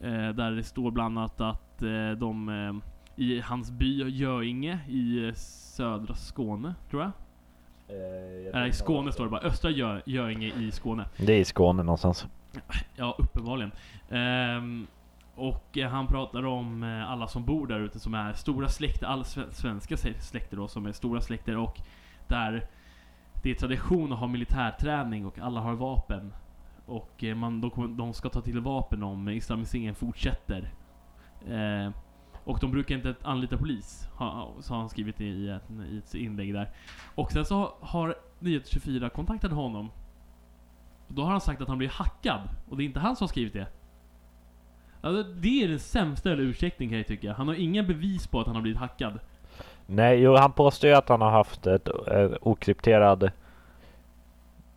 Eh, 0.00 0.28
där 0.28 0.50
det 0.50 0.62
står 0.62 0.90
bland 0.90 1.18
annat 1.18 1.40
att 1.40 1.82
eh, 1.82 2.10
de 2.10 2.48
eh, 2.48 3.24
i 3.24 3.40
hans 3.40 3.70
by 3.70 4.10
Göinge 4.10 4.78
i 4.88 5.26
eh, 5.26 5.34
södra 5.34 6.14
Skåne, 6.14 6.74
tror 6.90 7.02
jag. 7.02 7.10
Nej, 8.52 8.68
i 8.68 8.72
Skåne 8.72 9.12
står 9.12 9.24
det 9.24 9.30
bara. 9.30 9.40
Östra 9.40 9.70
Gö 9.70 10.00
Göinge 10.06 10.46
i 10.46 10.70
Skåne. 10.70 11.04
Det 11.16 11.32
är 11.32 11.40
i 11.40 11.44
Skåne 11.44 11.82
någonstans. 11.82 12.26
Ja, 12.96 13.16
uppenbarligen. 13.18 13.72
Och 15.38 15.78
eh, 15.78 15.90
han 15.90 16.06
pratar 16.06 16.46
om 16.46 16.82
eh, 16.82 17.10
alla 17.10 17.28
som 17.28 17.44
bor 17.44 17.66
där 17.66 17.80
ute 17.80 18.00
som 18.00 18.14
är 18.14 18.32
stora 18.32 18.68
släkter, 18.68 19.06
alla 19.06 19.24
svenska 19.50 19.96
släkter 19.96 20.56
då, 20.56 20.68
som 20.68 20.86
är 20.86 20.92
stora 20.92 21.20
släkter 21.20 21.56
och 21.56 21.80
där 22.28 22.66
det 23.42 23.50
är 23.50 23.54
tradition 23.54 24.12
att 24.12 24.18
ha 24.18 24.26
militärträning 24.26 25.26
och 25.26 25.38
alla 25.38 25.60
har 25.60 25.74
vapen. 25.74 26.34
Och 26.86 27.24
eh, 27.24 27.34
man, 27.34 27.60
de, 27.60 27.96
de 27.96 28.12
ska 28.12 28.28
ta 28.28 28.40
till 28.40 28.60
vapen 28.60 29.02
om 29.02 29.28
islamiseringen 29.28 29.94
fortsätter. 29.94 30.72
Eh, 31.48 31.92
och 32.44 32.58
de 32.60 32.70
brukar 32.70 32.94
inte 32.94 33.14
anlita 33.22 33.56
polis, 33.56 34.08
ha, 34.14 34.54
så 34.60 34.74
har 34.74 34.80
han 34.80 34.88
skrivit 34.88 35.20
i 35.20 35.48
ett, 35.48 35.70
i 35.90 35.98
ett 35.98 36.14
inlägg 36.14 36.54
där. 36.54 36.70
Och 37.14 37.32
sen 37.32 37.44
så 37.44 37.74
har 37.80 38.14
Nyheter 38.38 38.70
24 38.70 39.10
kontaktat 39.10 39.52
honom 39.52 39.90
och 41.08 41.14
Då 41.14 41.22
har 41.22 41.30
han 41.30 41.40
sagt 41.40 41.60
att 41.60 41.68
han 41.68 41.78
blir 41.78 41.88
hackad, 41.88 42.48
och 42.68 42.76
det 42.76 42.82
är 42.82 42.84
inte 42.84 43.00
han 43.00 43.16
som 43.16 43.24
har 43.24 43.28
skrivit 43.28 43.52
det. 43.52 43.66
Alltså, 45.00 45.32
det 45.32 45.64
är 45.64 45.68
den 45.68 45.78
sämsta 45.78 46.30
ursäkten 46.30 46.88
kan 46.88 46.98
jag 46.98 47.06
tycka. 47.06 47.32
Han 47.32 47.48
har 47.48 47.54
inga 47.54 47.82
bevis 47.82 48.26
på 48.26 48.40
att 48.40 48.46
han 48.46 48.56
har 48.56 48.62
blivit 48.62 48.80
hackad. 48.80 49.18
Nej, 49.86 50.20
jo, 50.20 50.34
han 50.34 50.52
påstår 50.52 50.90
ju 50.90 50.96
att 50.96 51.08
han 51.08 51.20
har 51.20 51.30
haft 51.30 51.66
ett, 51.66 51.88
ett 51.88 52.32
okrypterad 52.40 53.30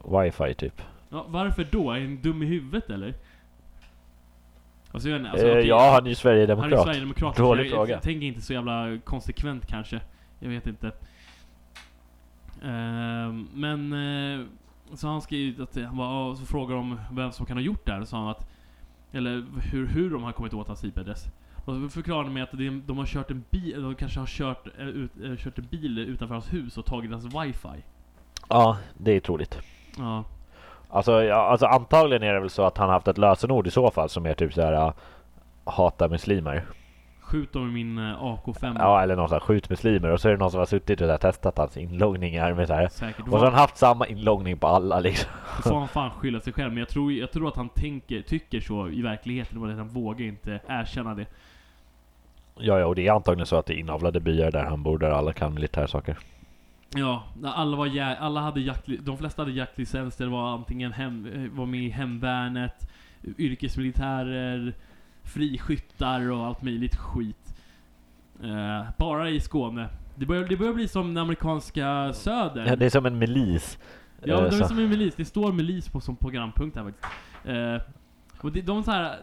wifi 0.05 0.53
typ. 0.53 0.81
Ja, 1.09 1.25
varför 1.27 1.67
då? 1.71 1.91
Är 1.91 1.99
han 1.99 2.21
dum 2.21 2.43
i 2.43 2.45
huvudet 2.45 2.89
eller? 2.89 3.13
Alltså, 4.91 5.09
jag 5.09 5.25
alltså, 5.25 5.47
eh, 5.47 5.51
okej, 5.51 5.67
ja, 5.67 5.77
han 5.77 5.85
är 5.87 5.93
ju 5.93 6.01
han 6.01 6.07
är 6.07 6.13
sverigedemokrat. 6.13 6.83
sverigedemokrat. 6.83 7.35
Dålig 7.35 7.65
jag, 7.65 7.71
fråga. 7.71 7.93
Jag 7.93 8.01
tänker 8.01 8.27
inte 8.27 8.41
så 8.41 8.53
jävla 8.53 8.97
konsekvent 9.03 9.67
kanske. 9.67 10.01
Jag 10.39 10.49
vet 10.49 10.67
inte. 10.67 10.91
Ehm, 12.63 13.47
men 13.53 13.93
eh, 13.93 14.45
så 14.93 15.07
han 15.07 15.21
skrivit 15.21 15.59
att 15.59 15.75
han 15.75 15.97
bara, 15.97 16.35
så 16.35 16.45
frågar 16.45 16.75
de 16.75 16.99
vem 17.11 17.31
som 17.31 17.45
kan 17.45 17.57
ha 17.57 17.61
gjort 17.61 17.85
det 17.85 17.91
här. 17.91 17.99
Så 17.99 18.05
sa 18.05 18.17
han 18.17 18.29
att, 18.29 18.49
eller 19.11 19.45
hur, 19.71 19.87
hur 19.87 20.09
de 20.09 20.23
har 20.23 20.31
kommit 20.31 20.53
åt 20.53 20.67
hans 20.67 20.83
IP-adress. 20.83 21.25
Så 21.65 21.89
förklarade 21.89 22.29
de 22.29 22.33
med 22.33 22.43
att 22.43 22.87
de 22.87 22.97
har 22.97 23.05
kört 23.05 23.31
en 23.31 23.43
bil, 23.49 23.81
de 23.81 23.95
kanske 23.95 24.19
har 24.19 24.27
kört, 24.27 24.67
eh, 24.79 24.87
ut, 24.87 25.11
eh, 25.23 25.35
kört 25.35 25.57
en 25.57 25.65
bil 25.65 25.99
utanför 25.99 26.35
hans 26.35 26.53
hus 26.53 26.77
och 26.77 26.85
tagit 26.85 27.11
hans 27.11 27.25
wifi. 27.25 27.83
Ja, 28.49 28.77
det 28.97 29.11
är 29.11 29.19
troligt. 29.19 29.59
Ja. 29.97 30.23
Alltså, 30.89 31.23
ja, 31.23 31.35
alltså 31.35 31.65
antagligen 31.65 32.23
är 32.23 32.33
det 32.33 32.39
väl 32.39 32.49
så 32.49 32.63
att 32.63 32.77
han 32.77 32.87
har 32.87 32.93
haft 32.93 33.07
ett 33.07 33.17
lösenord 33.17 33.67
i 33.67 33.71
så 33.71 33.91
fall 33.91 34.09
som 34.09 34.25
är 34.25 34.33
typ 34.33 34.53
såhär 34.53 34.93
Hata 35.63 36.07
muslimer. 36.07 36.65
Skjut 37.31 37.53
dem 37.53 37.69
i 37.69 37.71
min 37.71 37.97
eh, 37.97 38.03
AK5. 38.23 38.75
Ja, 38.79 39.01
eller 39.03 39.15
någon 39.15 39.29
sån 39.29 39.35
här 39.35 39.39
skjut 39.39 39.69
muslimer 39.69 40.09
och 40.09 40.21
så 40.21 40.27
är 40.27 40.31
det 40.31 40.37
någon 40.37 40.51
som 40.51 40.57
har 40.59 40.65
suttit 40.65 41.01
och 41.01 41.07
här 41.07 41.17
testat 41.17 41.57
hans 41.57 41.77
inloggningar 41.77 42.53
med 42.53 42.67
så 42.67 42.73
här. 42.73 42.87
Säkert. 42.87 43.19
Och 43.25 43.29
så 43.31 43.37
har 43.37 43.45
han 43.45 43.53
haft 43.59 43.77
samma 43.77 44.07
inloggning 44.07 44.57
på 44.57 44.67
alla 44.67 44.99
liksom. 44.99 45.29
Då 45.63 45.69
får 45.69 45.79
han 45.79 45.87
fan 45.87 46.11
skylla 46.11 46.39
sig 46.39 46.53
själv, 46.53 46.69
men 46.71 46.77
jag 46.79 46.89
tror, 46.89 47.11
jag 47.11 47.31
tror 47.31 47.47
att 47.47 47.55
han 47.55 47.69
tänker, 47.69 48.21
tycker 48.21 48.59
så 48.59 48.89
i 48.89 49.01
verkligheten, 49.01 49.59
men 49.61 49.77
han 49.77 49.87
vågar 49.87 50.25
inte 50.25 50.59
erkänna 50.67 51.15
det. 51.15 51.25
Ja, 52.59 52.79
ja, 52.79 52.85
och 52.85 52.95
det 52.95 53.07
är 53.07 53.11
antagligen 53.11 53.45
så 53.45 53.55
att 53.55 53.65
det 53.65 53.73
är 53.73 53.77
inavlade 53.77 54.19
byar 54.19 54.51
där 54.51 54.63
han 54.63 54.83
bor 54.83 54.97
där 54.97 55.09
alla 55.11 55.33
kan 55.33 55.53
militärsaker. 55.53 56.17
Ja, 56.95 57.23
alla 57.43 57.77
var 57.77 57.87
jä- 57.87 58.17
alla 58.19 58.41
hade 58.41 58.61
jakt, 58.61 58.85
de 58.99 59.17
flesta 59.17 59.41
hade 59.41 59.51
jaktlicenser, 59.51 60.27
var 60.27 60.53
antingen 60.53 60.93
hem, 60.93 61.25
eh, 61.35 61.57
var 61.57 61.65
med 61.65 61.79
i 61.83 61.89
hemvärnet, 61.89 62.89
yrkesmilitärer, 63.37 64.73
friskyttar 65.23 66.31
och 66.31 66.45
allt 66.45 66.61
möjligt 66.61 66.95
skit. 66.95 67.55
Eh, 68.43 68.85
bara 68.97 69.29
i 69.29 69.39
Skåne. 69.39 69.87
Det 70.15 70.25
börjar, 70.25 70.43
det 70.47 70.57
börjar 70.57 70.73
bli 70.73 70.87
som 70.87 71.07
den 71.13 71.17
amerikanska 71.23 72.13
södern. 72.13 72.67
Ja, 72.67 72.75
det 72.75 72.85
är 72.85 72.89
som 72.89 73.05
en 73.05 73.17
milis. 73.17 73.77
Ja, 74.23 74.33
Eh, 74.35 74.41
men 74.41 74.49
de 74.49 74.55
är 74.55 74.59
så- 74.61 74.67
som 74.67 74.79
en 74.79 74.89
milis. 74.89 75.15
Det 75.15 75.25
står 75.25 75.51
milis 75.51 75.89
på 75.89 75.99
som 76.01 76.15
programpunkt 76.15 76.77
här 76.77 76.83
faktiskt. 76.83 77.07
Eh, 77.45 77.77
och 78.41 78.51
det, 78.51 78.61
de 78.61 78.83
så 78.83 78.91
här, 78.91 79.15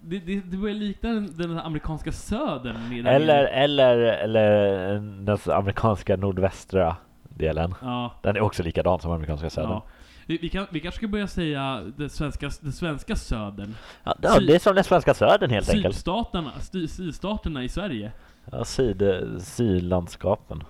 det, 0.00 0.18
det, 0.18 0.40
det 0.40 0.56
börjar 0.56 0.74
likna 0.74 1.08
den, 1.12 1.36
den 1.36 1.58
amerikanska 1.58 2.12
södern. 2.12 3.06
Eller, 3.06 3.44
eller, 3.44 3.96
eller 3.98 4.94
den 5.24 5.38
amerikanska 5.54 6.16
nordvästra 6.16 6.96
delen. 7.28 7.74
Ja, 7.82 8.12
Den 8.22 8.36
är 8.36 8.40
också 8.40 8.62
likadan 8.62 9.00
som 9.00 9.12
amerikanska 9.12 9.50
södern. 9.50 9.70
ja. 9.70 9.84
Vi, 10.26 10.38
vi, 10.38 10.48
kan, 10.48 10.66
vi 10.70 10.80
kanske 10.80 10.98
ska 10.98 11.08
börja 11.08 11.26
säga 11.26 11.82
den 11.96 12.10
svenska, 12.10 12.50
den 12.60 12.72
svenska 12.72 13.16
södern. 13.16 13.74
Ja, 14.04 14.14
ja, 14.22 14.40
det 14.40 14.54
är 14.54 14.58
som 14.58 14.74
den 14.74 14.84
svenska 14.84 15.14
södern 15.14 15.50
helt 15.50 15.68
enkelt. 15.68 15.94
Sydstaterna, 15.94 16.60
syd, 16.60 16.90
sydstaterna 16.90 17.64
i 17.64 17.68
Sverige. 17.68 18.12
Ja, 18.52 18.64
syd, 18.64 19.02
sydlandskapen. 19.38 20.64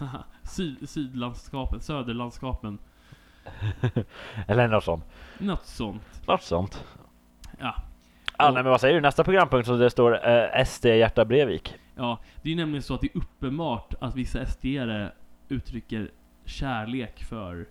Syd, 0.42 0.88
sydlandskapen, 0.88 1.80
söderlandskapen. 1.80 2.78
Eller 4.46 4.68
något 4.68 4.84
sånt. 4.84 5.04
Något 5.38 5.66
sånt. 5.66 6.26
Något 6.26 6.42
sånt. 6.42 6.84
Ja. 7.58 7.74
Ja, 8.38 8.50
nej, 8.50 8.62
men 8.62 8.70
vad 8.70 8.80
säger 8.80 8.94
du? 8.94 9.00
Nästa 9.00 9.24
programpunkt 9.24 9.66
så 9.66 9.76
det 9.76 9.90
står 9.90 10.28
eh, 10.28 10.64
SD 10.64 10.84
Hjärta 10.86 11.24
Brevik. 11.24 11.74
Ja, 11.96 12.18
det 12.42 12.48
är 12.48 12.50
ju 12.50 12.56
nämligen 12.56 12.82
så 12.82 12.94
att 12.94 13.00
det 13.00 13.06
är 13.14 13.18
uppenbart 13.18 13.94
att 14.00 14.14
vissa 14.14 14.44
SD-are 14.44 15.10
uttrycker 15.48 16.10
kärlek 16.44 17.24
för 17.24 17.68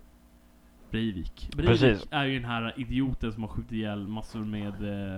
Breivik. 0.90 1.50
Breivik 1.56 1.80
Precis. 1.80 2.08
är 2.10 2.24
ju 2.24 2.34
den 2.40 2.50
här 2.50 2.74
idioten 2.76 3.32
som 3.32 3.42
har 3.42 3.50
skjutit 3.50 3.72
ihjäl 3.72 4.08
massor 4.08 4.40
med 4.44 4.66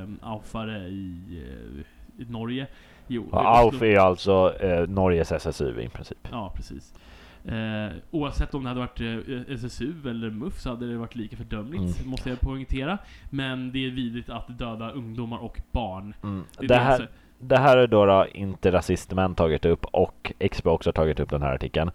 eh, 0.02 0.08
aufare 0.22 0.78
i, 0.88 1.16
eh, 1.30 2.22
i 2.22 2.30
Norge. 2.30 2.66
Jo, 3.06 3.28
Ja, 3.32 3.60
AUF 3.62 3.82
är 3.82 3.98
alltså 3.98 4.54
eh, 4.60 4.88
Norges 4.88 5.32
SSU 5.32 5.80
i 5.80 5.88
princip. 5.88 6.28
Ja, 6.30 6.52
precis. 6.56 6.94
Eh, 7.44 7.96
oavsett 8.10 8.54
om 8.54 8.62
det 8.62 8.68
hade 8.68 8.80
varit 8.80 9.00
eh, 9.00 9.54
SSU 9.54 9.92
eller 10.10 10.30
MUF 10.30 10.58
så 10.60 10.68
hade 10.70 10.88
det 10.92 10.96
varit 10.98 11.14
lika 11.16 11.36
fördömligt, 11.36 11.98
Mm. 11.98 12.10
måste 12.10 12.28
jag 12.30 12.40
poängtera. 12.40 12.98
Men 13.30 13.72
det 13.72 13.86
är 13.86 13.90
vidrigt 13.90 14.30
att 14.30 14.58
döda 14.58 14.90
ungdomar 14.90 15.38
och 15.38 15.60
barn. 15.72 16.14
Mm. 16.22 16.44
Det 16.58 16.64
är 16.64 16.68
Det, 16.68 16.74
här, 16.74 16.90
alltså. 16.92 17.06
det 17.38 17.56
här 17.58 17.76
är 17.76 17.86
då, 17.86 18.06
då 18.06 18.26
inte 18.34 18.72
rasistmän 18.72 19.34
tagit 19.34 19.64
upp 19.64 19.84
och 19.84 20.32
Expo 20.38 20.70
också 20.70 20.92
tagit 20.92 21.20
upp 21.20 21.30
den 21.30 21.42
här 21.42 21.54
artikeln. 21.54 21.90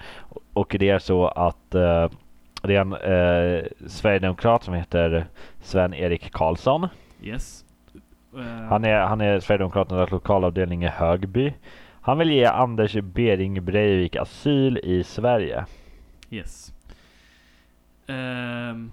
Och 0.54 0.76
det 0.80 0.90
är 0.90 1.00
så 1.00 1.28
att 1.28 1.76
eh, 1.76 2.10
det 2.68 2.76
är 2.76 2.82
en 2.82 2.94
eh, 2.94 3.66
sverigedemokrat 3.88 4.64
som 4.64 4.74
heter 4.74 5.28
Sven-Erik 5.62 6.32
Karlsson. 6.32 6.88
Yes. 7.22 7.66
Eh, 8.38 8.42
Han 8.46 8.86
är, 8.86 9.00
han 9.00 9.22
är 9.22 9.40
Sverigedemokraternas 9.40 10.12
lokalavdelning 10.12 10.84
i 10.84 10.88
Högby. 10.88 11.54
Han 12.02 12.18
vill 12.18 12.32
ge 12.32 12.46
Anders 12.46 12.94
Bering 12.94 13.66
Breivik 13.66 14.16
asyl 14.16 14.78
i 14.78 15.04
Sverige. 15.04 15.66
Yes. 16.30 16.74
Ehm, 18.08 18.92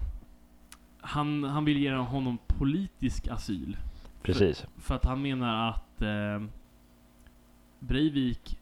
han, 1.01 1.43
han 1.43 1.65
vill 1.65 1.77
ge 1.77 1.93
honom 1.93 2.37
politisk 2.47 3.27
asyl. 3.27 3.77
Precis. 4.21 4.65
För 4.77 4.95
att 4.95 5.05
han 5.05 5.21
menar 5.21 5.69
att 5.69 6.01
eh, 6.01 6.47
Breivik 7.79 8.59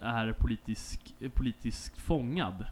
är 0.00 0.32
politisk, 0.32 1.14
politiskt 1.34 2.00
fångad. 2.00 2.66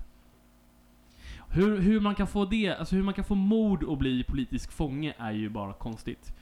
Hur, 1.57 1.81
hur 1.81 2.01
man 2.01 2.15
kan 2.15 2.27
få 2.27 2.45
det, 2.45 2.69
alltså 2.79 2.97
hur 2.97 3.03
man 3.03 3.15
kan 3.15 3.25
få 3.25 3.35
mord 3.35 3.83
och 3.83 3.99
bli 3.99 4.25
politisk 4.25 4.73
fånge 4.73 5.15
är 5.19 5.33
ju 5.33 5.49
bara 5.49 5.73
konstigt. 5.73 6.33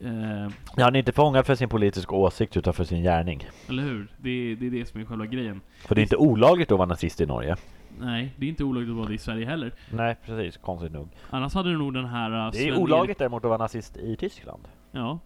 Eh, 0.00 0.50
Han 0.76 0.94
är 0.94 0.98
inte 0.98 1.12
fångad 1.12 1.46
för 1.46 1.54
sin 1.54 1.68
politiska 1.68 2.14
åsikt 2.14 2.56
utan 2.56 2.74
för 2.74 2.84
sin 2.84 3.02
gärning. 3.02 3.46
eller 3.68 3.82
hur? 3.82 4.08
Det, 4.18 4.54
det 4.54 4.66
är 4.66 4.70
det 4.70 4.86
som 4.88 5.00
är 5.00 5.04
själva 5.04 5.26
grejen. 5.26 5.60
För 5.86 5.94
det 5.94 6.00
är 6.00 6.02
inte 6.02 6.16
olagligt 6.16 6.72
att 6.72 6.78
vara 6.78 6.88
nazist 6.88 7.20
i 7.20 7.26
Norge. 7.26 7.56
Nej, 7.98 8.32
det 8.36 8.46
är 8.46 8.48
inte 8.48 8.64
olagligt 8.64 8.90
att 8.90 8.96
vara 8.96 9.08
det 9.08 9.14
i 9.14 9.18
Sverige 9.18 9.46
heller. 9.46 9.72
Nej, 9.92 10.16
precis. 10.26 10.56
Konstigt 10.56 10.92
nog. 10.92 11.08
Annars 11.30 11.54
hade 11.54 11.70
det 11.70 11.78
nog 11.78 11.94
den 11.94 12.04
här... 12.04 12.46
uh, 12.46 12.52
Det 12.52 12.68
är 12.68 12.78
olagligt 12.78 13.18
däremot 13.18 13.44
att 13.44 13.48
vara 13.48 13.58
nazist 13.58 13.96
i 13.96 14.16
Tyskland. 14.16 14.68
Ja. 14.92 15.18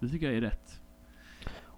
Det 0.00 0.08
tycker 0.08 0.26
jag 0.26 0.34
är 0.36 0.40
rätt. 0.40 0.80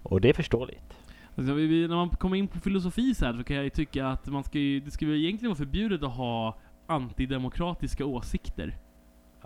Och 0.02 0.20
det 0.20 0.28
är 0.28 0.32
förståeligt. 0.32 0.96
Alltså, 1.36 1.52
vi, 1.54 1.88
när 1.88 1.96
man 1.96 2.08
kommer 2.08 2.36
in 2.36 2.48
på 2.48 2.60
filosofi 2.60 3.14
så 3.14 3.24
här 3.26 3.32
så 3.32 3.44
kan 3.44 3.56
jag 3.56 3.64
ju 3.64 3.70
tycka 3.70 4.06
att 4.08 4.26
man 4.26 4.44
ska 4.44 4.58
ju, 4.58 4.80
det 4.80 4.90
ska 4.90 5.04
ju 5.04 5.18
egentligen 5.18 5.50
vara 5.50 5.56
förbjudet 5.58 6.02
att 6.02 6.12
ha 6.16 6.58
antidemokratiska 6.86 8.04
åsikter. 8.06 8.76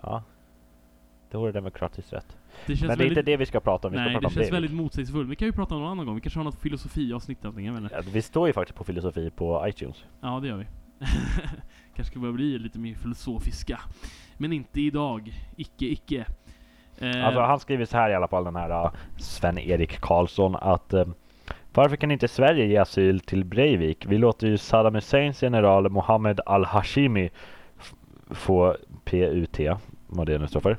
Ja. 0.01 0.23
Det 1.31 1.37
vore 1.37 1.51
demokratiskt 1.51 2.13
rätt. 2.13 2.37
Det 2.65 2.75
känns 2.75 2.81
Men 2.81 2.87
det 2.87 2.93
är 2.93 2.97
väldigt, 2.97 3.17
inte 3.17 3.31
det 3.31 3.37
vi 3.37 3.45
ska 3.45 3.59
prata 3.59 3.87
om. 3.87 3.93
Vi 3.93 3.97
ska 3.97 4.03
Nej, 4.03 4.15
det 4.15 4.21
känns 4.21 4.33
Breivik. 4.33 4.53
väldigt 4.53 4.73
motsägelsefullt. 4.73 5.29
Vi 5.29 5.35
kan 5.35 5.45
ju 5.45 5.51
prata 5.51 5.75
om 5.75 5.81
någon 5.81 5.91
annan 5.91 6.05
gång. 6.05 6.15
Vi 6.15 6.21
kanske 6.21 6.39
har 6.39 6.43
något 6.43 6.59
filosofiavsnitt 6.59 7.45
inte. 7.45 7.61
Ja, 7.61 8.01
vi 8.13 8.21
står 8.21 8.47
ju 8.47 8.53
faktiskt 8.53 8.77
på 8.77 8.83
filosofi 8.83 9.29
på 9.29 9.67
iTunes. 9.67 10.05
Ja, 10.21 10.39
det 10.39 10.47
gör 10.47 10.57
vi. 10.57 10.65
kanske 11.95 12.11
ska 12.11 12.19
börja 12.19 12.33
bli 12.33 12.59
lite 12.59 12.79
mer 12.79 12.95
filosofiska. 12.95 13.79
Men 14.37 14.53
inte 14.53 14.81
idag. 14.81 15.33
Icke, 15.55 15.85
icke. 15.85 16.25
Eh, 16.97 17.25
Alltså 17.25 17.41
han 17.41 17.59
skriver 17.59 17.85
så 17.85 17.97
här 17.97 18.09
i 18.09 18.15
alla 18.15 18.27
fall 18.27 18.43
den 18.43 18.55
här 18.55 18.85
uh, 18.85 18.91
Sven-Erik 19.17 19.99
Karlsson 19.99 20.55
att 20.55 20.93
uh, 20.93 21.07
varför 21.73 21.95
kan 21.95 22.11
inte 22.11 22.27
Sverige 22.27 22.65
ge 22.65 22.77
asyl 22.77 23.19
till 23.19 23.45
Breivik? 23.45 24.05
Vi 24.05 24.17
låter 24.17 24.47
ju 24.47 24.57
Saddam 24.57 24.95
Husseins 24.95 25.43
general 25.43 25.89
Mohammed 25.89 26.39
al-Hashimi 26.45 27.29
få 28.29 28.75
PUT, 29.03 29.59
vad 30.07 30.27
det 30.27 30.37
nu 30.37 30.47
står 30.47 30.59
för. 30.59 30.77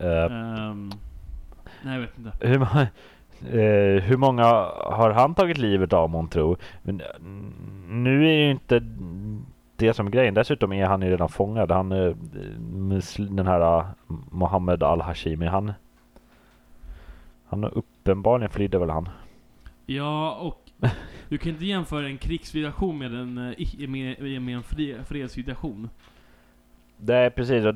Uh, 0.00 0.32
ehm, 0.32 0.90
nej, 1.82 1.94
jag 1.94 2.00
vet 2.00 2.18
inte. 2.18 2.46
hur, 2.46 2.58
ma- 2.58 2.86
eh, 3.42 4.02
hur 4.02 4.16
många 4.16 4.44
har 4.76 5.10
han 5.10 5.34
tagit 5.34 5.58
livet 5.58 5.92
av 5.92 6.10
månntro? 6.10 6.56
Men 6.82 7.02
nu 7.88 8.28
är 8.28 8.32
ju 8.32 8.50
inte 8.50 8.80
det 9.76 9.94
som 9.94 10.06
är 10.06 10.10
grejen. 10.10 10.34
Dessutom 10.34 10.72
är 10.72 10.86
han 10.86 11.02
ju 11.02 11.10
redan 11.10 11.28
fångad. 11.28 11.70
Han, 11.70 11.92
eh, 11.92 12.14
den 13.18 13.46
här 13.46 13.78
uh, 13.78 13.86
Mohammed 14.30 14.82
al-Hashimi, 14.82 15.46
han 15.46 15.72
han 17.50 17.64
uppenbarligen 17.64 18.50
flydde 18.50 18.78
väl 18.78 18.90
han. 18.90 19.08
Ja, 19.94 20.34
och 20.34 20.70
du 21.28 21.38
kan 21.38 21.52
inte 21.52 21.66
jämföra 21.66 22.06
en 22.06 22.18
krigssituation 22.18 22.98
med 22.98 23.14
en, 23.14 23.38
eh, 23.38 23.88
med, 23.88 24.42
med 24.42 24.54
en 24.56 24.62
fri, 24.62 24.96
fredssituation. 25.06 25.90
Det 26.96 27.14
är 27.14 27.30
precis 27.30 27.64
och, 27.64 27.74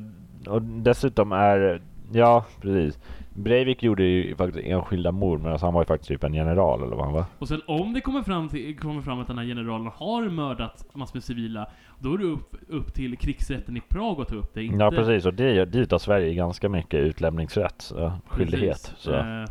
och 0.55 0.61
dessutom 0.61 1.31
är 1.31 1.81
Ja 2.13 2.45
precis 2.61 2.99
Breivik 3.33 3.83
gjorde 3.83 4.03
ju 4.03 4.35
faktiskt 4.35 4.67
enskilda 4.67 5.11
mord 5.11 5.41
men 5.41 5.51
alltså 5.51 5.65
han 5.65 5.73
var 5.73 5.81
ju 5.81 5.85
faktiskt 5.85 6.07
typ 6.07 6.23
en 6.23 6.33
general 6.33 6.83
eller 6.83 6.95
vad 6.95 7.05
han 7.05 7.13
var. 7.13 7.25
Och 7.39 7.47
sen 7.47 7.61
om 7.67 7.93
det 7.93 8.01
kommer 8.01 8.21
fram, 8.21 8.49
till, 8.49 8.77
kommer 8.79 9.01
fram 9.01 9.19
att 9.19 9.27
den 9.27 9.37
här 9.37 9.45
generalen 9.45 9.91
har 9.95 10.29
mördat 10.29 10.85
massor 10.93 11.15
med 11.15 11.23
civila, 11.23 11.67
då 11.99 12.13
är 12.13 12.17
det 12.17 12.25
upp, 12.25 12.55
upp 12.67 12.93
till 12.93 13.17
krigsrätten 13.17 13.77
i 13.77 13.81
Prag 13.81 14.21
att 14.21 14.27
ta 14.27 14.35
upp 14.35 14.53
det. 14.53 14.63
Inte, 14.63 14.77
Ja 14.77 14.91
precis 14.91 15.25
och 15.25 15.33
det, 15.33 15.65
dit 15.65 15.91
har 15.91 15.99
Sverige 15.99 16.33
ganska 16.33 16.69
mycket 16.69 16.99
utlämningsrätt, 16.99 17.81
så, 17.81 18.13
skyldighet. 18.27 18.81
Precis. 18.81 18.97
Så. 18.97 19.13
Eh, 19.13 19.45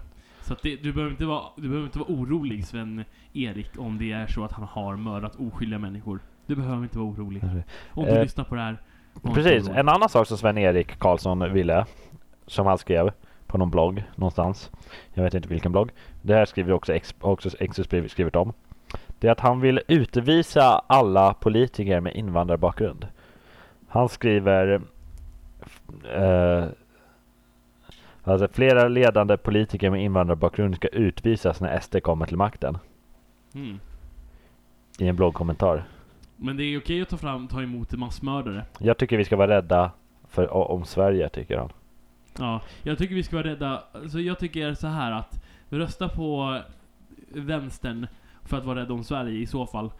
så 0.45 0.57
det, 0.63 0.77
du, 0.77 0.93
behöver 0.93 1.11
inte 1.11 1.25
vara, 1.25 1.45
du 1.57 1.63
behöver 1.69 1.85
inte 1.87 1.99
vara 1.99 2.09
orolig 2.13 2.67
Sven-Erik 2.67 3.71
om 3.79 3.99
det 3.99 4.13
är 4.13 4.27
så 4.27 4.45
att 4.45 4.53
han 4.53 4.65
har 4.65 4.97
mördat 4.97 5.37
oskyldiga 5.37 5.79
människor. 5.79 6.21
Du 6.47 6.57
behöver 6.57 6.83
inte 6.83 6.99
vara 6.99 7.09
orolig. 7.09 7.43
Om 7.91 8.05
du 8.05 8.11
Eh, 8.11 8.23
lyssnar 8.23 8.45
på 8.45 8.55
det 8.55 8.61
här. 8.61 8.77
Precis, 9.35 9.69
en 9.69 9.89
annan 9.89 10.09
sak 10.09 10.27
som 10.27 10.39
Sven-Erik 10.39 10.99
Karlsson 10.99 11.53
ville 11.53 11.87
Som 12.47 12.67
han 12.67 12.79
skrev 12.79 13.11
på 13.47 13.59
någon 13.59 13.71
blogg 13.71 14.03
någonstans 14.17 14.71
Jag 15.15 15.23
vet 15.25 15.35
inte 15.35 15.49
vilken 15.49 15.73
blogg 15.73 15.91
Det 16.23 16.35
här 16.35 16.45
skriver 16.45 16.73
också 16.73 16.93
Ex- 16.95 17.15
också 17.21 17.51
skrivit 17.51 18.11
skrivit 18.11 18.37
om 18.37 18.53
Det 19.19 19.29
är 19.29 19.33
att 19.33 19.41
han 19.41 19.61
vill 19.61 19.81
utvisa 19.89 20.83
alla 20.87 21.35
politiker 21.35 22.01
med 22.01 22.15
invandrarbakgrund 22.17 23.07
Han 23.89 24.09
skriver 24.09 24.81
eh, 26.15 26.65
Alltså 28.25 28.49
flera 28.53 28.89
ledande 28.89 29.37
politiker 29.37 29.91
med 29.91 30.05
invandrarbakgrund 30.05 30.77
ska 30.77 30.89
utvisas 30.89 31.61
när 31.61 31.81
SD 31.81 32.03
kommer 32.03 32.27
till 32.27 32.37
makten 32.37 32.79
Mm. 33.55 33.81
I 34.99 35.09
en 35.09 35.17
bloggkommentar 35.17 35.85
Men 36.37 36.57
det 36.57 36.65
är 36.65 36.79
okej 36.79 37.03
att 37.03 37.09
ta, 37.09 37.17
fram, 37.17 37.49
ta 37.49 37.63
emot 37.63 37.93
massmördare. 37.93 38.65
Jag 38.79 38.99
tycker 38.99 39.17
vi 39.17 39.25
ska 39.25 39.37
vara 39.37 39.57
rädda 39.57 39.91
för, 40.29 40.53
om 40.53 40.85
Sverige 40.85 41.29
tycker 41.29 41.59
han 41.59 41.73
Ja, 42.39 42.61
jag 42.83 42.99
tycker 42.99 43.15
vi 43.15 43.23
ska 43.23 43.37
vara 43.37 43.47
rädda. 43.47 43.83
Alltså 43.93 44.21
jag 44.21 44.39
tycker 44.39 44.75
så 44.75 44.87
här 44.87 45.13
att 45.13 45.45
rösta 45.69 46.09
på 46.09 46.61
vänstern 47.29 48.07
för 48.43 48.57
att 48.57 48.65
vara 48.65 48.81
rädd 48.81 48.91
om 48.91 49.05
Sverige 49.05 49.39
i 49.39 49.47
så 49.47 49.67
fall. 49.67 49.93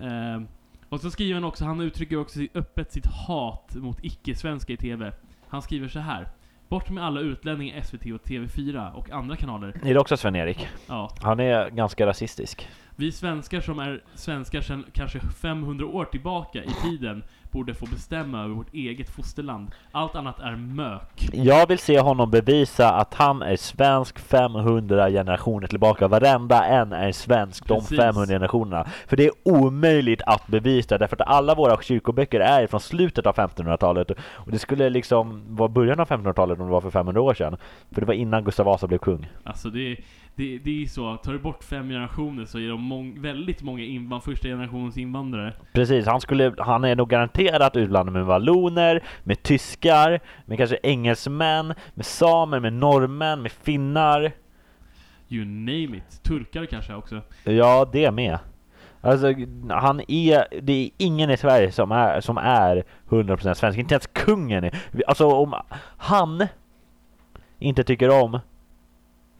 Eh, 0.00 0.42
och 0.88 1.00
så 1.00 1.10
skriver 1.10 1.34
han 1.34 1.44
också, 1.44 1.64
han 1.64 1.80
uttrycker 1.80 2.16
också 2.20 2.40
öppet 2.54 2.92
sitt 2.92 3.06
hat 3.06 3.74
mot 3.74 4.04
icke-svenska 4.04 4.72
i 4.72 4.76
TV. 4.76 5.12
Han 5.48 5.62
skriver 5.62 5.88
så 5.88 5.98
här. 5.98 6.28
Bort 6.70 6.90
med 6.90 7.04
alla 7.04 7.20
utlänningar 7.20 7.82
SVT 7.82 8.00
och 8.02 8.26
TV4 8.26 8.92
och 8.92 9.10
andra 9.10 9.36
kanaler. 9.36 9.80
Är 9.84 9.94
det 9.94 10.00
också 10.00 10.16
Sven-Erik? 10.16 10.68
Ja, 10.88 11.10
Han 11.22 11.40
är 11.40 11.70
ganska 11.70 12.06
rasistisk. 12.06 12.68
vi 12.96 13.12
svenskar 13.12 13.60
som 13.60 13.78
är 13.78 14.02
svenskar 14.14 14.60
sedan 14.60 14.84
kanske 14.92 15.20
500 15.20 15.86
år 15.86 16.04
tillbaka 16.04 16.64
i 16.64 16.70
tiden 16.82 17.22
borde 17.52 17.74
få 17.74 17.86
bestämma 17.86 18.44
över 18.44 18.54
vårt 18.54 18.74
eget 18.74 19.10
fosterland. 19.10 19.70
Allt 19.92 20.14
annat 20.14 20.40
är 20.40 20.56
mök. 20.56 21.28
Jag 21.32 21.68
vill 21.68 21.78
se 21.78 22.00
honom 22.00 22.30
bevisa 22.30 22.92
att 22.92 23.14
han 23.14 23.42
är 23.42 23.56
svensk 23.56 24.18
500 24.18 25.10
generationer 25.10 25.66
tillbaka. 25.66 26.08
Varenda 26.08 26.64
en 26.64 26.92
är 26.92 27.12
svensk 27.12 27.68
de 27.68 27.80
Precis. 27.80 27.98
500 27.98 28.26
generationerna. 28.26 28.86
För 29.06 29.16
det 29.16 29.26
är 29.26 29.32
omöjligt 29.42 30.22
att 30.26 30.46
bevisa 30.46 30.98
därför 30.98 31.16
att 31.16 31.28
alla 31.28 31.54
våra 31.54 31.82
kyrkoböcker 31.82 32.40
är 32.40 32.66
från 32.66 32.80
slutet 32.80 33.26
av 33.26 33.34
1500-talet. 33.34 34.10
Och 34.20 34.50
det 34.50 34.58
skulle 34.58 34.90
liksom 34.90 35.42
vara 35.56 35.68
början 35.68 36.00
av 36.00 36.08
1500-talet 36.08 36.58
om 36.60 36.66
det 36.66 36.72
var 36.72 36.80
för 36.80 36.90
500 36.90 37.20
år 37.20 37.34
sedan. 37.34 37.56
För 37.92 38.00
det 38.00 38.06
var 38.06 38.14
innan 38.14 38.44
Gustav 38.44 38.66
Vasa 38.66 38.86
blev 38.86 38.98
kung. 38.98 39.28
Alltså 39.44 39.70
det, 39.70 39.96
det, 40.34 40.58
det 40.58 40.82
är 40.82 40.86
så, 40.86 41.16
tar 41.16 41.32
du 41.32 41.38
bort 41.38 41.64
fem 41.64 41.88
generationer 41.88 42.44
så 42.44 42.58
är 42.58 42.68
de 42.68 42.80
mång, 42.80 43.20
väldigt 43.20 43.62
många 43.62 43.84
invan, 43.84 44.20
första 44.20 44.48
generationens 44.48 44.98
invandrare. 44.98 45.54
Precis, 45.72 46.06
han, 46.06 46.20
skulle, 46.20 46.54
han 46.58 46.84
är 46.84 46.96
nog 46.96 47.08
garanterat 47.08 47.39
garanterat 47.44 47.76
utblandad 47.76 48.12
med 48.12 48.24
valloner, 48.24 49.02
med 49.24 49.42
tyskar, 49.42 50.20
med 50.46 50.58
kanske 50.58 50.78
engelsmän, 50.82 51.74
med 51.94 52.06
samer, 52.06 52.60
med 52.60 52.72
norrmän, 52.72 53.42
med 53.42 53.52
finnar. 53.52 54.32
You 55.28 55.44
name 55.44 55.96
it. 55.96 56.22
Turkar 56.22 56.66
kanske 56.66 56.94
också. 56.94 57.20
Ja, 57.44 57.88
det 57.92 58.10
med. 58.10 58.38
Alltså, 59.02 59.34
han 59.70 60.00
är, 60.08 60.60
det 60.62 60.72
är 60.72 60.90
ingen 60.96 61.30
i 61.30 61.36
Sverige 61.36 61.72
som 61.72 61.92
är, 61.92 62.20
som 62.20 62.38
är 62.38 62.84
100% 63.08 63.54
svensk, 63.54 63.78
inte 63.78 63.94
ens 63.94 64.06
kungen 64.06 64.64
är. 64.64 64.78
Alltså 65.06 65.26
om 65.26 65.54
han 65.96 66.46
inte 67.58 67.84
tycker 67.84 68.22
om 68.22 68.40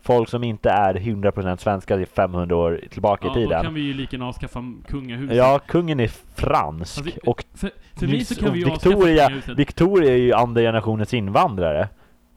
folk 0.03 0.29
som 0.29 0.45
inte 0.45 0.71
är 0.71 0.95
100% 0.95 1.57
svenska 1.57 2.01
i 2.01 2.07
500 2.07 2.57
år 2.57 2.81
tillbaka 2.91 3.27
Ja, 3.27 3.33
i 3.33 3.35
tiden. 3.35 3.59
då 3.59 3.63
kan 3.63 3.75
vi 3.75 3.81
ju 3.81 3.95
lika 3.95 4.17
gärna 4.17 4.29
avskaffa 4.29 4.65
kungahuset. 4.89 5.37
Ja, 5.37 5.61
kungen 5.67 6.01
är 6.01 6.09
fransk 6.35 6.99
Alltså, 6.99 7.21
och 7.27 7.45
För, 7.55 7.71
för 7.97 8.07
mig 8.07 8.25
så 8.25 8.35
kan 8.35 8.53
vi 8.53 8.65
Victoria. 8.65 9.43
Victoria 9.57 10.13
är 10.13 10.17
ju 10.17 10.33
andra 10.33 10.61
generationens 10.61 11.15
invandrare. 11.15 11.89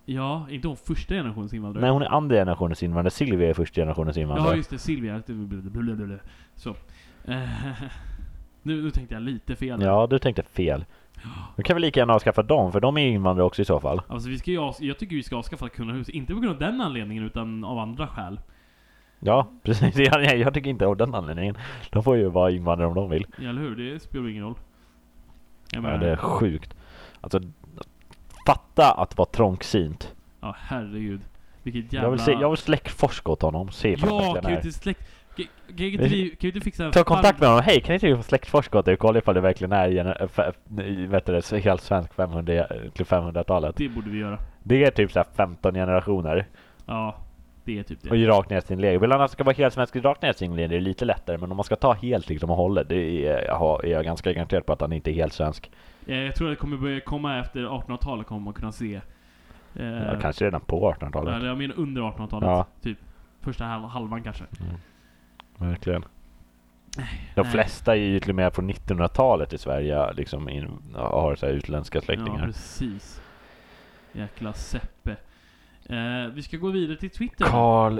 Ja, 0.05 0.47
inte 0.49 0.67
hon 0.67 0.77
första 0.77 1.13
generationens 1.13 1.53
invandrare. 1.53 1.81
Nej, 1.81 1.91
hon 1.91 2.01
är 2.01 2.07
andra 2.07 2.35
generationens 2.35 2.83
invandrare. 2.83 3.11
Silvia 3.11 3.49
är 3.49 3.53
första 3.53 3.81
generationens 3.81 4.17
invandrare. 4.17 4.49
Ja, 4.49 4.55
just 4.55 4.69
det. 4.69 4.77
Silvia. 4.77 5.23
Så. 6.55 6.69
Eh, 7.25 7.37
nu, 8.61 8.81
nu 8.81 8.91
tänkte 8.91 9.15
jag 9.15 9.23
lite 9.23 9.55
fel. 9.55 9.81
Ja, 9.81 10.07
du 10.07 10.19
tänkte 10.19 10.43
fel. 10.43 10.85
Då 11.55 11.63
kan 11.63 11.75
vi 11.75 11.81
lika 11.81 11.99
gärna 11.99 12.13
avskaffa 12.13 12.43
dem, 12.43 12.71
för 12.71 12.79
de 12.79 12.97
är 12.97 13.07
invandrare 13.07 13.45
också 13.45 13.61
i 13.61 13.65
så 13.65 13.79
fall. 13.79 14.01
Alltså 14.07 14.29
vi 14.29 14.39
ska 14.39 14.51
ju 14.51 14.59
avs- 14.59 14.83
jag 14.83 14.97
tycker 14.97 15.15
vi 15.15 15.23
ska 15.23 15.35
avskaffa 15.37 15.69
kungahuset, 15.69 16.15
inte 16.15 16.33
på 16.33 16.39
grund 16.39 16.53
av 16.53 16.59
den 16.59 16.81
anledningen 16.81 17.23
utan 17.25 17.63
av 17.63 17.77
andra 17.77 18.07
skäl. 18.07 18.39
Ja, 19.19 19.47
precis. 19.63 19.95
Jag, 19.97 20.37
jag 20.37 20.53
tycker 20.53 20.69
inte 20.69 20.85
av 20.85 20.97
den 20.97 21.15
anledningen. 21.15 21.57
De 21.91 22.03
får 22.03 22.17
ju 22.17 22.29
vara 22.29 22.51
invandrare 22.51 22.87
om 22.89 22.95
de 22.95 23.09
vill. 23.09 23.25
Ja, 23.37 23.49
eller 23.49 23.61
hur? 23.61 23.75
Det 23.75 23.99
spelar 23.99 24.29
ingen 24.29 24.43
roll. 24.43 24.55
Jag 25.71 25.83
Ja, 25.83 25.97
det 25.97 26.09
är 26.11 26.15
sjukt. 26.15 26.73
Alltså, 27.21 27.39
fatta 28.47 28.91
att 28.91 29.17
vara 29.17 29.29
trångsynt. 29.29 30.13
ja 30.41 30.55
herregud. 30.59 31.21
Vilket 31.63 31.93
jävla... 31.93 32.05
Jag 32.07 32.11
vill, 32.11 32.19
se, 32.19 32.31
jag 32.31 32.49
vill 32.49 32.57
släktforska 32.57 33.31
åt 33.31 33.41
honom, 33.41 33.71
se 33.71 33.95
Ja, 34.01 34.33
kan 34.33 34.45
vi 34.45 34.51
är. 34.53 34.55
inte 34.55 34.71
släkt... 34.71 35.09
Kan, 35.35 35.45
kan, 35.77 35.85
inte 35.85 36.03
vi, 36.07 36.29
kan 36.29 36.37
vi 36.41 36.47
inte 36.47 36.61
fixa 36.61 36.91
Ta 36.91 37.03
kontakt 37.03 37.39
med 37.39 37.49
honom. 37.49 37.63
Hej, 37.65 37.81
kan 37.81 37.93
inte 37.93 38.07
du 38.07 38.15
få 38.17 38.23
släktforska 38.23 38.79
åt 38.79 38.85
dig 38.85 38.93
och 38.93 38.99
kolla 38.99 39.17
ifall 39.19 39.35
det 39.35 39.41
verkligen 39.41 39.71
är 39.71 40.17
f- 40.37 40.55
vet 41.09 41.25
du, 41.25 41.59
helt 41.59 41.81
svensk 41.81 42.13
500 42.13 42.67
till 42.93 43.05
500-talet. 43.05 43.75
Det 43.77 43.89
borde 43.89 44.09
vi 44.09 44.17
göra. 44.19 44.37
Det 44.63 44.83
är 44.83 44.91
typ 44.91 45.11
så 45.11 45.19
här 45.19 45.27
15 45.35 45.73
generationer. 45.73 46.45
Ja, 46.85 47.15
det 47.65 47.79
är 47.79 47.83
typ 47.83 48.03
Och 48.03 48.09
det. 48.09 48.17
i 48.17 48.25
rakt 48.27 48.49
nedsinlägg. 48.49 48.99
Vill 48.99 49.11
han 49.11 49.21
att 49.21 49.29
det 49.31 49.33
ska 49.33 49.43
vara 49.43 49.55
helt 49.55 49.73
svensk 49.73 49.95
i 49.95 49.99
rakt 49.99 50.21
nedsinlägg 50.21 50.65
är 50.65 50.69
det 50.69 50.79
lite 50.79 51.05
lättare. 51.05 51.37
Men 51.37 51.51
om 51.51 51.57
man 51.57 51.63
ska 51.63 51.75
ta 51.75 51.93
helt 51.93 52.29
liksom 52.29 52.49
och 52.49 52.55
hållet, 52.57 52.89
det 52.89 53.27
är, 53.27 53.45
jag 53.47 53.85
är 53.85 54.03
ganska 54.03 54.33
garanterad 54.33 54.65
på 54.65 54.73
att 54.73 54.81
han 54.81 54.93
inte 54.93 55.11
är 55.11 55.13
helt 55.13 55.33
svensk. 55.33 55.71
Eh, 56.07 56.15
Jag 56.17 56.35
tror 56.35 56.47
att 56.47 56.51
det 56.51 56.61
kommer 56.61 56.77
börja 56.77 56.99
komma 56.99 57.39
efter 57.39 57.59
1800-talet 57.59 58.27
kommer 58.27 58.41
man 58.41 58.53
kunna 58.53 58.71
se. 58.71 59.01
Eh, 59.75 59.83
Ja, 59.85 60.15
kanske 60.21 60.45
redan 60.45 60.61
på 60.61 60.93
1800-talet. 60.93 61.35
Eller 61.35 61.47
jag 61.47 61.57
menar 61.57 61.75
under 61.79 62.01
1800-talet. 62.01 62.47
Ja. 62.49 62.65
Typ. 62.81 62.97
Första 63.41 63.63
hal- 63.65 63.85
halvan 63.89 64.23
kanske. 64.23 64.43
Verkligen. 65.69 66.05
De 67.35 67.41
Nej. 67.41 67.51
flesta 67.51 67.91
är 67.95 67.99
ju 67.99 68.19
till 68.19 68.29
och 68.29 68.35
med 68.35 68.53
från 68.53 68.71
1900-talet 68.71 69.53
i 69.53 69.57
Sverige 69.57 70.13
liksom 70.13 70.49
in, 70.49 70.71
har 70.95 71.35
så 71.35 71.45
här 71.45 71.53
utländska 71.53 71.97
Ja, 71.97 72.01
släktingar. 72.01 72.45
precis. 72.45 73.21
Jäkla 74.11 74.53
Seppe. 74.53 75.11
Eh, 75.85 76.27
vi 76.33 76.41
ska 76.41 76.57
gå 76.57 76.69
vidare 76.71 76.97
till 76.97 77.09
Twitter. 77.09 77.45
Karl 77.45 77.99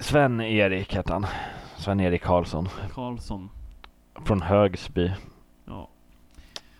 Sven-Erik 0.00 0.94
hette 0.94 1.12
han. 1.12 1.26
Sven-Erik 1.76 2.22
Karlsson. 2.22 2.68
Karlsson. 2.92 3.50
Från 4.24 4.42
Högsby. 4.42 5.12
Ja. 5.64 5.88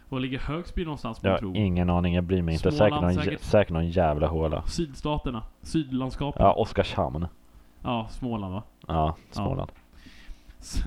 Var 0.08 0.20
ligger 0.20 0.38
Högsby 0.38 0.84
någonstans 0.84 1.18
Jag 1.22 1.30
har 1.32 1.56
ingen 1.56 1.90
aning, 1.90 2.14
jag 2.14 2.24
bryr 2.24 2.42
mig 2.42 2.54
inte. 2.54 2.72
Småland 2.72 2.78
Säkert 2.92 3.02
någon, 3.02 3.14
säkert. 3.14 3.24
säkert. 3.40 3.42
säkert 3.50 3.72
någon 3.72 3.88
jävla 3.90 4.26
håla. 4.26 4.66
Sydstaterna. 4.66 5.42
Sydlandskapet. 5.62 6.40
Ja, 6.40 6.52
Oskarshamn. 6.52 7.26
Ja, 7.86 8.06
Småland 8.10 8.54
va? 8.54 8.62
Ja, 8.86 9.16
Småland. 9.30 9.70
S- 10.60 10.84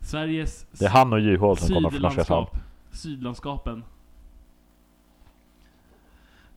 Sveriges 0.00 0.66
Det 0.78 0.84
är 0.84 0.88
han 0.90 1.12
och 1.12 1.20
Juholt 1.20 1.60
som 1.60 1.74
kommer 1.74 1.90
från 1.90 2.04
Oskarshamn. 2.04 2.46
sydlandskap. 2.46 2.56
Sydlandskapen. 2.90 3.84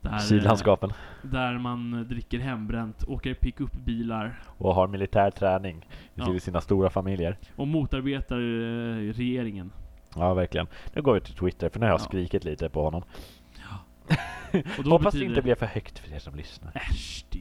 Där, 0.01 0.11
eh, 0.13 0.17
Sydlandskapen. 0.19 0.91
Där 1.21 1.57
man 1.57 2.05
dricker 2.09 2.39
hembränt, 2.39 3.03
åker 3.07 3.33
pick-up-bilar 3.33 4.39
Och 4.57 4.75
har 4.75 4.87
militär 4.87 5.31
träning 5.31 5.89
Ja. 6.13 6.33
i 6.33 6.39
sina 6.39 6.61
stora 6.61 6.89
familjer. 6.89 7.37
och 7.55 7.67
motarbetar 7.67 8.37
eh, 8.37 9.13
regeringen. 9.13 9.71
Ja, 10.15 10.33
verkligen. 10.33 10.67
Nu 10.93 11.01
går 11.01 11.13
vi 11.13 11.21
till 11.21 11.33
Twitter, 11.35 11.69
för 11.69 11.79
nu 11.79 11.85
har 11.85 11.91
jag 11.91 11.99
Ja. 11.99 12.03
skrikit 12.05 12.43
lite 12.43 12.69
på 12.69 12.83
honom. 12.83 13.03
Och 14.77 14.83
då 14.83 14.89
Hoppas 14.89 15.13
det 15.13 15.17
betyder 15.19 15.25
inte 15.25 15.41
blir 15.41 15.55
för 15.55 15.65
högt 15.65 15.99
för 15.99 16.13
er 16.13 16.19
som 16.19 16.35
lyssnar. 16.35 16.71
Äsch, 16.75 17.25
det. 17.29 17.39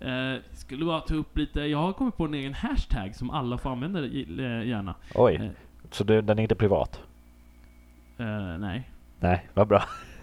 Eh, 0.00 0.34
skulle 0.52 0.84
bara 0.84 1.00
ta 1.00 1.14
upp 1.14 1.36
lite, 1.38 1.60
jag 1.60 1.78
har 1.78 1.92
kommit 1.92 2.16
på 2.16 2.24
en 2.24 2.34
egen 2.34 2.54
hashtag 2.54 3.14
som 3.14 3.30
alla 3.30 3.58
får 3.58 3.70
använda 3.70 4.00
eh, 4.04 4.68
gärna. 4.68 4.94
Oj, 5.14 5.34
Eh. 5.34 5.50
så 5.90 6.04
du, 6.04 6.22
den 6.22 6.38
är 6.38 6.42
inte 6.42 6.54
privat? 6.54 7.00
Eh, 8.18 8.58
nej. 8.58 8.90
Nej, 9.20 9.46
vad 9.54 9.68
bra. 9.68 9.82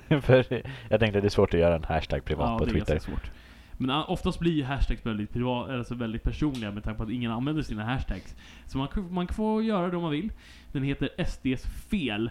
för 0.21 0.45
jag 0.89 0.99
tänkte 0.99 1.21
det 1.21 1.27
är 1.27 1.29
svårt 1.29 1.53
att 1.53 1.59
göra 1.59 1.75
en 1.75 1.83
hashtag 1.83 2.25
privat 2.25 2.49
ja, 2.49 2.57
på 2.57 2.65
det 2.65 2.69
är 2.71 2.73
Twitter. 2.73 2.93
ganska 2.93 3.11
svårt. 3.11 3.31
Men 3.79 3.89
ah, 3.89 4.03
oftast 4.03 4.39
blir 4.39 4.51
ju 4.51 4.63
hashtags 4.63 5.05
väldigt 5.05 5.33
privat, 5.33 5.69
alltså 5.69 5.95
väldigt 5.95 6.23
personliga 6.23 6.71
med 6.71 6.83
tanke 6.83 6.97
på 6.97 7.03
att 7.03 7.09
ingen 7.09 7.31
använder 7.31 7.63
sina 7.63 7.83
hashtags. 7.83 8.35
Så 8.65 8.77
man, 8.77 8.87
kan- 8.87 9.13
man 9.13 9.27
kan 9.27 9.35
få 9.35 9.61
göra 9.61 9.89
det 9.89 9.95
om 9.97 10.01
man 10.03 10.11
vill. 10.11 10.31
Den 10.71 10.83
heter 10.83 11.09
SDs 11.25 11.65
fel. 11.89 12.29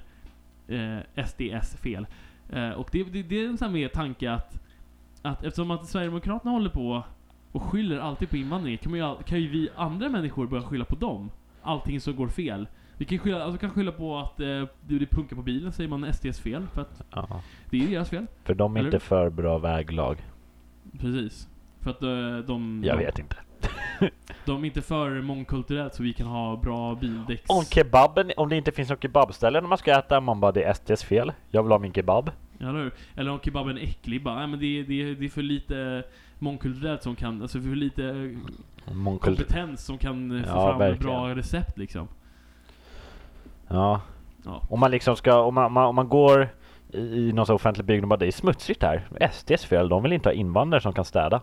Eh, 0.68 1.24
SDS 1.26 1.76
fel. 1.76 2.06
Eh, 2.52 2.70
och 2.70 2.88
det, 2.92 3.04
det, 3.04 3.22
det 3.22 3.44
är 3.44 3.48
en 3.48 3.59
sån 3.59 3.66
här 3.68 3.72
med 3.72 3.92
tanke 3.92 4.32
att, 4.32 4.61
att 5.22 5.44
eftersom 5.44 5.70
att 5.70 5.87
Sverigedemokraterna 5.87 6.50
håller 6.52 6.70
på 6.70 7.04
och 7.57 7.62
skyller 7.62 7.99
alltid 7.99 8.31
på 8.31 8.37
invandring, 8.37 8.79
kan, 8.79 8.92
ju, 8.92 9.14
kan 9.27 9.40
ju 9.40 9.49
vi 9.49 9.69
andra 9.77 10.09
människor 10.09 10.47
börja 10.47 10.62
skylla 10.62 10.85
på 10.85 10.95
dem. 10.95 11.31
Allting 11.62 12.01
som 12.01 12.16
går 12.16 12.29
fel. 12.29 12.69
Vi 12.97 13.05
kan 13.05 13.19
skylla, 13.19 13.45
alltså 13.45 13.59
kan 13.59 13.71
skylla 13.71 13.92
på 13.92 14.19
att 14.19 14.40
eh, 14.40 14.64
det 14.81 15.07
punkar 15.11 15.37
på 15.37 15.42
bilen, 15.42 15.73
säger 15.73 15.90
man 15.90 16.12
SDs 16.12 16.40
fel, 16.40 16.66
för 16.75 16.81
att 16.81 17.03
Ja, 17.11 17.42
det 17.71 17.85
är 17.85 17.88
deras 17.88 18.11
fel. 18.11 18.27
för 18.45 18.55
de 18.55 18.77
är 18.77 18.81
Eller 18.81 18.88
inte 18.88 19.01
för 19.01 19.31
bra 19.31 19.59
väglag. 19.59 20.25
Precis. 20.99 21.49
För 21.81 21.90
att 21.90 22.03
eh, 22.03 22.38
de... 22.47 22.83
Jag 22.85 22.99
de, 22.99 23.05
vet 23.05 23.19
inte. 23.19 23.37
De 24.45 24.62
är 24.62 24.66
inte 24.66 24.83
för 24.83 25.23
mångkulturellt 25.23 25.95
så 25.95 26.03
vi 26.03 26.12
kan 26.12 26.27
ha 26.27 26.57
bra 26.57 26.95
bildäcks... 26.95 27.45
Om 27.51 27.64
kebaben, 27.64 28.33
om 28.37 28.49
det 28.49 28.57
inte 28.57 28.73
finns 28.73 28.90
något 28.90 29.03
kebabställe 29.03 29.61
när 29.61 29.69
man 29.69 29.79
ska 29.79 29.99
äta, 29.99 30.21
man 30.21 30.40
bara 30.40 30.53
det 30.53 30.62
är 30.62 30.73
SDs 30.75 31.05
fel. 31.05 31.33
Jag 31.51 31.62
vill 31.62 31.73
ha 31.73 31.79
min 31.79 31.92
kebab. 31.92 32.31
Eller 32.61 32.73
hur? 32.73 32.92
Eller 33.14 33.31
om 33.31 33.40
kebaben 33.40 33.79
är 33.79 33.83
äcklig, 33.83 34.23
bara, 34.23 34.35
nej 34.35 34.47
men 34.47 34.61
det, 34.61 34.83
det, 34.83 35.14
det 35.14 35.25
är 35.25 35.29
för 35.29 35.42
lite 35.42 36.05
mångkulturellt 36.38 37.03
som 37.03 37.16
kan, 37.16 37.42
alltså 37.42 37.61
för 37.61 37.68
lite 37.68 38.05
eh, 38.05 38.92
Mångkult... 38.94 39.38
kompetens 39.38 39.85
som 39.85 39.99
kan 39.99 40.38
eh, 40.38 40.42
få 40.44 40.49
Ja, 40.49 40.68
fram 40.68 40.79
verkligen. 40.79 41.07
bra 41.07 41.35
recept 41.35 41.79
liksom. 41.79 42.09
Ja. 43.68 44.01
Ja. 44.44 44.62
Om 44.68 44.81
man 44.81 44.90
liksom 44.90 45.16
ska, 45.16 45.40
om 45.40 45.55
man, 45.55 45.77
om 45.77 45.94
man, 45.94 46.09
går 46.09 46.49
i, 46.92 46.99
i 46.99 47.33
någon 47.33 47.51
offentlig 47.55 47.87
byggnad 47.87 48.05
och 48.05 48.09
bara 48.09 48.16
det 48.16 48.27
är 48.27 48.33
smutsigt 48.33 48.83
här. 48.83 49.29
SDs 49.33 49.64
fel, 49.64 49.88
de 49.88 50.03
vill 50.03 50.12
inte 50.12 50.29
ha 50.29 50.35
invandrare 50.35 50.81
som 50.81 50.92
kan 50.92 51.05
städa. 51.05 51.40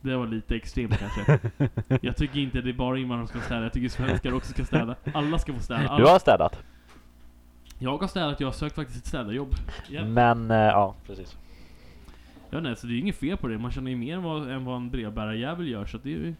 Det 0.00 0.16
var 0.16 0.26
lite 0.26 0.56
extremt 0.56 0.98
kanske. 0.98 1.38
jag 2.00 2.16
tycker 2.16 2.40
inte 2.40 2.60
det 2.60 2.70
är 2.70 2.74
bara 2.74 2.98
invandrare 2.98 3.28
som 3.28 3.40
ska 3.40 3.46
städa, 3.46 3.62
jag 3.62 3.72
tycker 3.72 3.88
svenskar 3.88 4.34
också 4.34 4.52
ska 4.52 4.64
städa. 4.64 4.94
Alla 5.14 5.38
ska 5.38 5.52
få 5.52 5.60
städa. 5.60 5.88
Alla. 5.88 6.04
Du 6.04 6.10
har 6.10 6.18
städat? 6.18 6.58
Jag 7.78 7.98
har 7.98 8.08
städat, 8.08 8.40
jag 8.40 8.46
har 8.46 8.52
sökt 8.52 8.74
faktiskt 8.74 8.98
ett 8.98 9.06
städarjobb. 9.06 9.54
Ja. 9.88 10.04
Men, 10.04 10.50
eh, 10.50 10.56
ja 10.56 10.94
precis. 11.06 11.36
Ja, 12.54 12.60
nej, 12.60 12.76
så 12.76 12.86
det 12.86 12.92
är 12.92 12.94
ju 12.94 13.00
inget 13.00 13.16
fel 13.16 13.36
på 13.36 13.48
det. 13.48 13.58
Man 13.58 13.70
tjänar 13.70 13.90
ju 13.90 13.96
mer 13.96 14.16
än 14.16 14.22
vad, 14.22 14.50
än 14.50 14.64
vad 14.64 14.76
en 14.76 14.90
brevbärarjävel 14.90 15.68
gör, 15.68 15.86
så 15.86 15.98
det 15.98 16.08
är 16.08 16.18
ju 16.18 16.34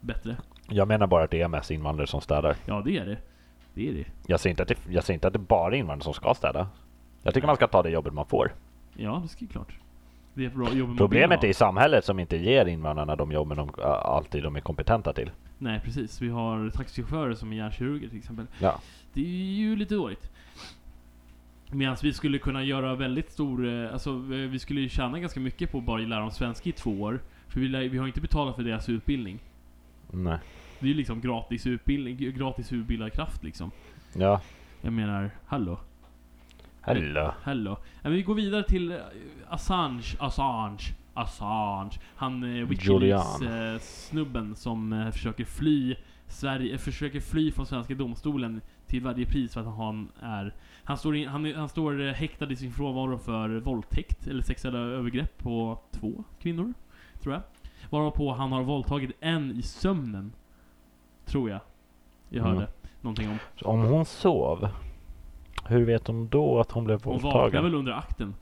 bättre. 0.00 0.36
Jag 0.68 0.88
menar 0.88 1.06
bara 1.06 1.24
att 1.24 1.30
det 1.30 1.40
är 1.40 1.48
mest 1.48 1.70
invandrare 1.70 2.06
som 2.06 2.20
städar. 2.20 2.56
Ja, 2.66 2.82
det 2.84 2.98
är 2.98 3.06
det. 3.06 3.16
Det 3.74 3.88
är 3.88 3.92
det. 3.92 4.04
Jag 4.26 4.40
säger 4.40 4.52
inte 4.52 4.62
att 4.62 4.68
det, 4.68 4.78
jag 4.88 5.04
säger 5.04 5.14
inte 5.14 5.26
att 5.26 5.32
det 5.32 5.38
bara 5.38 5.74
är 5.74 5.78
invandrare 5.78 6.04
som 6.04 6.14
ska 6.14 6.34
städa. 6.34 6.68
Jag 7.22 7.34
tycker 7.34 7.46
man 7.46 7.56
ska 7.56 7.66
ta 7.66 7.82
det 7.82 7.90
jobbet 7.90 8.12
man 8.12 8.26
får. 8.26 8.52
Ja, 8.96 9.22
det 9.22 9.40
ju 9.40 9.48
klart. 9.48 9.78
Det 10.34 10.44
är 10.44 10.50
bra 10.50 10.72
jobb 10.72 10.98
Problemet 10.98 11.44
är 11.44 11.48
i 11.48 11.54
samhället 11.54 12.04
som 12.04 12.18
inte 12.18 12.36
ger 12.36 12.66
invandrarna 12.66 13.16
de 13.16 13.32
jobben 13.32 13.56
de 13.56 13.70
äh, 13.78 13.86
alltid 13.86 14.42
de 14.42 14.56
är 14.56 14.60
kompetenta 14.60 15.12
till. 15.12 15.30
Nej, 15.58 15.80
precis. 15.84 16.20
Vi 16.20 16.28
har 16.28 16.70
taxichaufförer 16.70 17.34
som 17.34 17.52
är 17.52 17.56
hjärnkirurger 17.56 18.08
till 18.08 18.18
exempel. 18.18 18.46
Ja. 18.58 18.80
Det 19.12 19.20
är 19.20 19.54
ju 19.54 19.76
lite 19.76 19.94
dåligt. 19.94 20.30
Medan 21.70 21.96
vi 22.02 22.12
skulle 22.12 22.38
kunna 22.38 22.64
göra 22.64 22.94
väldigt 22.94 23.30
stor, 23.32 23.66
eh, 23.68 23.92
alltså 23.92 24.10
eh, 24.10 24.28
vi 24.28 24.58
skulle 24.58 24.80
ju 24.80 24.88
tjäna 24.88 25.18
ganska 25.20 25.40
mycket 25.40 25.72
på 25.72 25.78
att 25.78 25.84
bara 25.84 26.00
lära 26.00 26.20
dem 26.20 26.30
svenska 26.30 26.68
i 26.68 26.72
två 26.72 26.90
år. 27.02 27.20
För 27.48 27.60
vi, 27.60 27.68
lär- 27.68 27.88
vi 27.88 27.98
har 27.98 28.06
inte 28.06 28.20
betalat 28.20 28.56
för 28.56 28.62
deras 28.62 28.88
utbildning. 28.88 29.38
Nej. 30.10 30.38
Det 30.80 30.86
är 30.86 30.88
ju 30.88 30.94
liksom 30.94 31.20
gratis 31.20 31.66
utbildning, 31.66 32.16
gratis 32.16 32.72
utbildad 32.72 33.12
kraft 33.12 33.44
liksom. 33.44 33.70
Ja. 34.14 34.40
Jag 34.80 34.92
menar, 34.92 35.30
hallå? 35.46 35.80
Hello. 37.42 37.70
Ja, 37.80 37.86
men 38.02 38.12
vi 38.12 38.22
går 38.22 38.34
vidare 38.34 38.62
till 38.62 38.92
eh, 38.92 38.98
Assange, 39.48 40.16
Assange, 40.18 40.78
Assange. 41.14 41.90
Han 42.16 42.42
eh, 42.42 42.66
Wikileaks 42.68 43.40
Julian. 43.42 43.74
eh, 43.74 43.80
snubben 43.80 44.54
som 44.54 44.92
eh, 44.92 45.10
försöker 45.10 45.44
fly 45.44 45.96
Sverige 46.28 46.78
försöker 46.78 47.20
fly 47.20 47.52
från 47.52 47.66
svenska 47.66 47.94
domstolen 47.94 48.60
till 48.86 49.02
varje 49.02 49.26
pris 49.26 49.54
för 49.54 49.60
att 49.60 49.76
han 49.76 50.08
är... 50.20 50.54
Han 50.84 50.98
står, 50.98 51.16
in, 51.16 51.28
han, 51.28 51.54
han 51.54 51.68
står 51.68 52.00
eh, 52.08 52.12
häktad 52.12 52.52
i 52.52 52.56
sin 52.56 52.72
frånvaro 52.72 53.18
för 53.18 53.48
våldtäkt 53.48 54.26
eller 54.26 54.42
sexuella 54.42 54.78
övergrepp 54.78 55.38
på 55.38 55.78
två 55.90 56.24
kvinnor, 56.42 56.74
tror 57.22 57.34
jag. 57.34 57.42
Varpå 57.90 58.32
han 58.32 58.52
har 58.52 58.62
våldtagit 58.62 59.10
en 59.20 59.50
i 59.56 59.62
sömnen. 59.62 60.32
Tror 61.24 61.50
jag. 61.50 61.60
Jag 62.28 62.42
hörde 62.42 62.56
Mm. 62.56 62.68
någonting 63.00 63.28
om. 63.30 63.38
Så 63.56 63.66
om 63.66 63.80
hon 63.80 64.04
sov, 64.04 64.68
hur 65.68 65.84
vet 65.84 66.06
hon 66.06 66.28
då 66.28 66.60
att 66.60 66.70
hon 66.72 66.84
blev 66.84 67.02
Hon 67.04 67.12
vaknar 67.14 67.30
våldtagen? 67.40 67.64
väl 67.64 67.74
under 67.74 67.92
akten. 67.92 68.34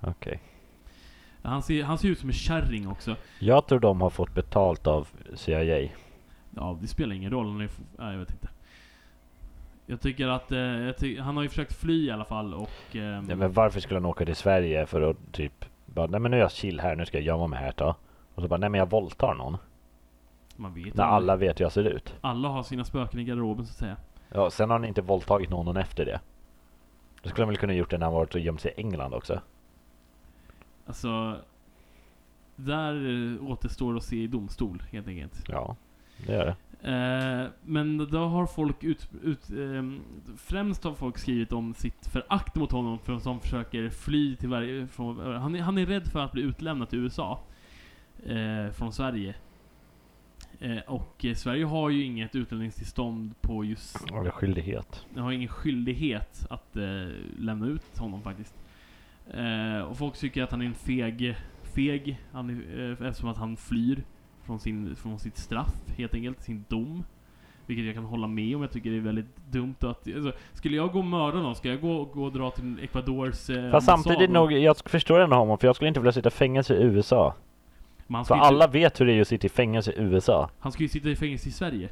Okej. 0.00 0.40
Han 1.42 1.62
ser, 1.62 1.82
han 1.84 1.98
ser 1.98 2.08
ut 2.08 2.18
som 2.18 2.28
en 2.28 2.32
kärring 2.34 2.88
också. 2.88 3.16
Jag 3.38 3.66
tror 3.66 3.80
de 3.80 4.00
har 4.00 4.10
fått 4.10 4.34
betalt 4.34 4.86
av 4.86 5.08
CIA. 5.34 5.88
Ja, 6.60 6.78
det 6.80 6.86
spelar 6.88 7.14
ingen 7.14 7.30
roll. 7.30 7.46
Han 7.46 7.60
är, 7.60 7.70
nej, 7.98 8.12
jag 8.12 8.18
vet 8.18 8.30
inte. 8.30 8.48
Jag 9.86 10.00
tycker 10.00 10.28
att, 10.28 10.52
eh, 10.52 10.58
jag 10.58 10.96
ty- 10.96 11.18
han 11.20 11.36
har 11.36 11.42
ju 11.42 11.48
försökt 11.48 11.72
fly 11.72 12.06
i 12.06 12.10
alla 12.10 12.24
fall 12.24 12.54
och... 12.54 12.96
ehm, 12.96 13.26
Ja, 13.30 13.36
men 13.36 13.52
varför 13.52 13.80
skulle 13.80 13.96
han 14.00 14.06
åka 14.06 14.24
till 14.24 14.36
Sverige 14.36 14.86
för 14.86 15.10
att 15.10 15.16
typ 15.32 15.64
bara, 15.86 16.06
nej 16.06 16.20
men 16.20 16.30
nu 16.30 16.36
är 16.36 16.40
jag 16.40 16.52
chill 16.52 16.80
här, 16.80 16.96
nu 16.96 17.06
ska 17.06 17.16
jag 17.18 17.24
gömma 17.24 17.46
mig 17.46 17.58
här 17.58 17.72
då. 17.76 17.94
Och 18.34 18.42
så 18.42 18.48
bara, 18.48 18.56
nej 18.56 18.68
men 18.68 18.78
jag 18.78 18.90
våldtar 18.90 19.34
någon. 19.34 19.56
man 20.56 20.74
vet 20.74 20.94
När 20.94 21.04
alla 21.04 21.36
vet 21.36 21.60
hur 21.60 21.64
jag 21.64 21.72
ser 21.72 21.84
ut. 21.84 22.14
alla 22.20 22.48
har 22.48 22.62
sina 22.62 22.84
spöken 22.84 23.20
i 23.20 23.24
garderoben 23.24 23.66
så 23.66 23.70
att 23.70 23.76
säga. 23.78 23.96
Ja, 24.28 24.50
sen 24.50 24.70
har 24.70 24.78
han 24.78 24.88
inte 24.88 25.02
våldtagit 25.02 25.50
någon 25.50 25.76
efter 25.76 26.04
det. 26.04 26.20
Då 27.22 27.28
skulle 27.28 27.42
han 27.44 27.48
väl 27.48 27.56
kunna 27.58 27.74
gjort 27.74 27.90
det 27.90 27.98
när 27.98 28.06
han 28.06 28.14
varit 28.14 28.34
och 28.34 28.40
gömt 28.40 28.60
sig 28.60 28.72
i 28.76 28.80
England 28.80 29.14
också. 29.14 29.40
Alltså... 30.86 31.36
Där 32.56 32.94
eh, 32.94 33.50
återstår 33.50 33.96
att 33.96 34.02
se 34.02 34.16
i 34.16 34.26
domstol, 34.26 34.82
helt 34.92 35.08
enkelt. 35.08 35.44
Ja, 35.48 35.76
det 36.26 36.32
gör 36.32 36.46
det. 36.46 36.56
Eh, 36.82 37.50
men 37.64 37.98
då 38.10 38.18
har 38.18 38.46
folk 38.46 38.84
ut, 38.84 39.08
ut 39.22 39.50
ehm, 39.50 40.00
främst 40.36 40.84
har 40.84 40.94
folk 40.94 41.18
skrivit 41.18 41.52
om 41.52 41.74
sitt 41.74 42.06
förakt 42.06 42.54
mot 42.54 42.72
honom 42.72 42.98
för 42.98 43.18
som 43.18 43.40
försöker 43.40 43.90
fly 43.90 44.36
till 44.36 44.48
varje, 44.48 44.86
från, 44.86 45.34
han, 45.34 45.54
är, 45.54 45.60
han 45.60 45.78
är 45.78 45.86
rädd 45.86 46.08
för 46.08 46.20
att 46.20 46.32
bli 46.32 46.42
utlämnad 46.42 46.88
till 46.90 46.98
USA 46.98 47.40
eh, 48.26 48.70
från 48.72 48.92
Sverige. 48.92 49.34
Eh, 50.60 50.78
och 50.86 51.24
eh, 51.24 51.34
Sverige 51.34 51.64
har 51.64 51.90
ju 51.90 52.04
inget 52.04 52.34
utlämningstillstånd 52.34 53.34
på 53.40 53.64
just, 53.64 54.10
Eller 54.10 54.30
skyldighet. 54.30 55.06
den 55.14 55.22
har 55.22 55.32
ingen 55.32 55.48
skyldighet 55.48 56.46
att 56.50 56.76
eh, 56.76 57.06
lämna 57.38 57.66
ut 57.66 57.98
honom 57.98 58.22
faktiskt. 58.22 58.54
Eh, 59.30 59.80
och 59.80 59.98
folk 59.98 60.16
tycker 60.16 60.42
att 60.42 60.50
han 60.50 60.62
är 60.62 60.66
en 60.66 60.74
feg, 60.74 61.36
feg 61.62 62.18
han 62.32 62.50
är, 62.50 62.80
eh, 63.00 63.08
eftersom 63.08 63.28
att 63.30 63.36
han 63.36 63.56
flyr 63.56 64.04
från, 64.48 64.60
sin, 64.60 64.96
från 64.96 65.18
sitt 65.18 65.36
straff, 65.36 65.74
helt 65.96 66.14
enkelt, 66.14 66.42
sin 66.42 66.64
dom. 66.68 67.04
Vilket 67.66 67.86
jag 67.86 67.94
kan 67.94 68.04
hålla 68.04 68.26
med 68.26 68.56
om, 68.56 68.62
jag 68.62 68.70
tycker 68.70 68.90
det 68.90 68.96
är 68.96 69.00
väldigt 69.00 69.36
dumt 69.50 69.74
att... 69.80 69.86
Alltså, 69.86 70.32
skulle 70.52 70.76
jag 70.76 70.92
gå 70.92 70.98
och 70.98 71.04
mörda 71.04 71.38
någon, 71.38 71.54
ska 71.54 71.68
jag 71.68 71.80
gå, 71.80 72.04
gå 72.04 72.24
och 72.24 72.32
dra 72.32 72.50
till 72.50 72.78
Ecuadors 72.82 73.50
eh, 73.50 73.70
Fast 73.70 73.86
samtidigt 73.86 74.30
nog, 74.30 74.52
jag 74.52 74.76
förstår 74.84 75.20
ändå 75.20 75.36
honom 75.36 75.58
för 75.58 75.68
jag 75.68 75.76
skulle 75.76 75.88
inte 75.88 76.00
vilja 76.00 76.12
sitta 76.12 76.28
i 76.28 76.32
fängelse 76.32 76.74
i 76.74 76.82
USA. 76.82 77.34
Men 78.06 78.14
han 78.16 78.24
För 78.24 78.34
alla 78.34 78.66
vet 78.66 79.00
hur 79.00 79.06
det 79.06 79.12
är 79.12 79.20
att 79.20 79.28
sitta 79.28 79.46
i 79.46 79.50
fängelse 79.50 79.92
i 79.92 80.00
USA. 80.00 80.50
han 80.58 80.72
ska 80.72 80.82
ju 80.82 80.88
sitta 80.88 81.08
i 81.08 81.16
fängelse 81.16 81.48
i 81.48 81.52
Sverige. 81.52 81.88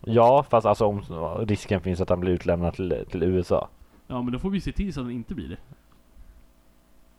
Ja, 0.00 0.42
fast 0.50 0.66
alltså 0.66 0.86
om 0.86 1.02
risken 1.46 1.80
finns 1.80 2.00
att 2.00 2.08
han 2.08 2.20
blir 2.20 2.32
utlämnad 2.32 2.74
till, 2.74 3.04
till 3.10 3.22
USA. 3.22 3.68
Ja, 4.06 4.22
men 4.22 4.32
då 4.32 4.38
får 4.38 4.50
vi 4.50 4.60
se 4.60 4.72
till 4.72 4.92
så 4.92 5.00
att 5.00 5.06
han 5.06 5.12
inte 5.12 5.34
blir 5.34 5.48
det. 5.48 5.58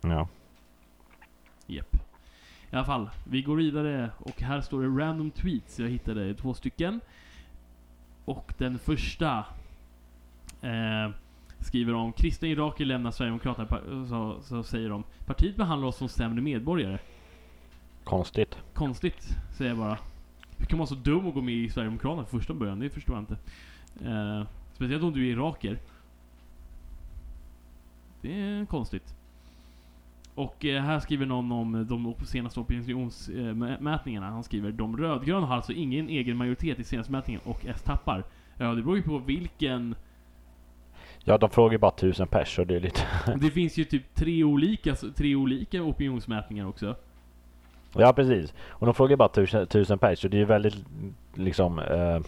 Ja. 0.08 0.28
Japp. 1.66 2.05
I 2.70 2.76
alla 2.76 2.84
fall, 2.84 3.10
vi 3.24 3.42
går 3.42 3.56
vidare 3.56 4.10
och 4.18 4.42
här 4.42 4.60
står 4.60 4.82
det 4.82 5.04
random 5.04 5.30
tweets. 5.30 5.78
Jag 5.78 5.88
hittade 5.88 6.34
två 6.34 6.54
stycken. 6.54 7.00
Och 8.24 8.54
den 8.58 8.78
första 8.78 9.44
eh, 10.62 11.10
skriver 11.58 11.94
om 11.94 12.12
kristna 12.12 12.48
iraker 12.48 12.84
lämnar 12.84 13.10
Sverigedemokraterna. 13.10 14.06
Så, 14.08 14.40
så 14.42 14.62
säger 14.62 14.88
de 14.88 15.04
partiet 15.26 15.56
behandlar 15.56 15.88
oss 15.88 15.96
som 15.96 16.08
sämre 16.08 16.40
medborgare. 16.40 16.98
Konstigt. 18.04 18.58
Konstigt, 18.74 19.28
säger 19.56 19.70
jag 19.70 19.78
bara. 19.78 19.98
Hur 20.58 20.66
kan 20.66 20.78
man 20.78 20.86
vara 20.86 20.86
så 20.86 20.94
dum 20.94 21.26
och 21.26 21.34
gå 21.34 21.40
med 21.40 21.54
i 21.54 21.70
Sverigedemokraterna 21.70 22.26
från 22.26 22.40
första 22.40 22.54
början? 22.54 22.78
Det 22.78 22.90
förstår 22.90 23.16
jag 23.16 23.22
inte. 23.22 23.36
Eh, 24.10 24.46
speciellt 24.74 25.02
om 25.04 25.12
du 25.12 25.28
är 25.28 25.32
iraker. 25.32 25.78
Det 28.20 28.40
är 28.40 28.66
konstigt. 28.66 29.15
Och 30.36 30.64
eh, 30.64 30.82
här 30.82 31.00
skriver 31.00 31.26
någon 31.26 31.52
om 31.52 31.86
de 31.88 32.06
op- 32.06 32.26
senaste 32.26 32.60
opinionsmätningarna. 32.60 34.26
Han 34.26 34.44
skriver 34.44 34.72
De 34.72 34.96
rödgröna 34.96 35.46
har 35.46 35.56
alltså 35.56 35.72
ingen 35.72 36.08
egen 36.08 36.36
majoritet 36.36 36.78
i 36.78 36.84
senaste 36.84 37.12
mätningen 37.12 37.40
och 37.44 37.66
S 37.66 37.82
tappar. 37.82 38.24
Ja, 38.58 38.74
det 38.74 38.82
beror 38.82 38.96
ju 38.96 39.02
på 39.02 39.18
vilken... 39.18 39.94
Ja, 41.24 41.38
de 41.38 41.50
frågar 41.50 41.78
bara 41.78 41.90
tusen 41.90 42.26
pers 42.28 42.56
så 42.56 42.64
det 42.64 42.76
är 42.76 42.80
lite... 42.80 43.00
Det 43.40 43.50
finns 43.50 43.76
ju 43.76 43.84
typ 43.84 44.14
tre 44.14 44.44
olika, 44.44 44.94
tre 44.94 45.34
olika 45.34 45.82
opinionsmätningar 45.82 46.66
också. 46.66 46.94
Ja, 47.94 48.12
precis. 48.12 48.54
Och 48.68 48.86
de 48.86 48.94
frågar 48.94 49.16
bara 49.16 49.28
tusen, 49.28 49.66
tusen 49.66 49.98
pers 49.98 50.18
så 50.18 50.28
det 50.28 50.36
är 50.36 50.38
ju 50.38 50.44
väldigt 50.44 50.84
liksom... 51.34 51.78
Eh, 51.78 52.20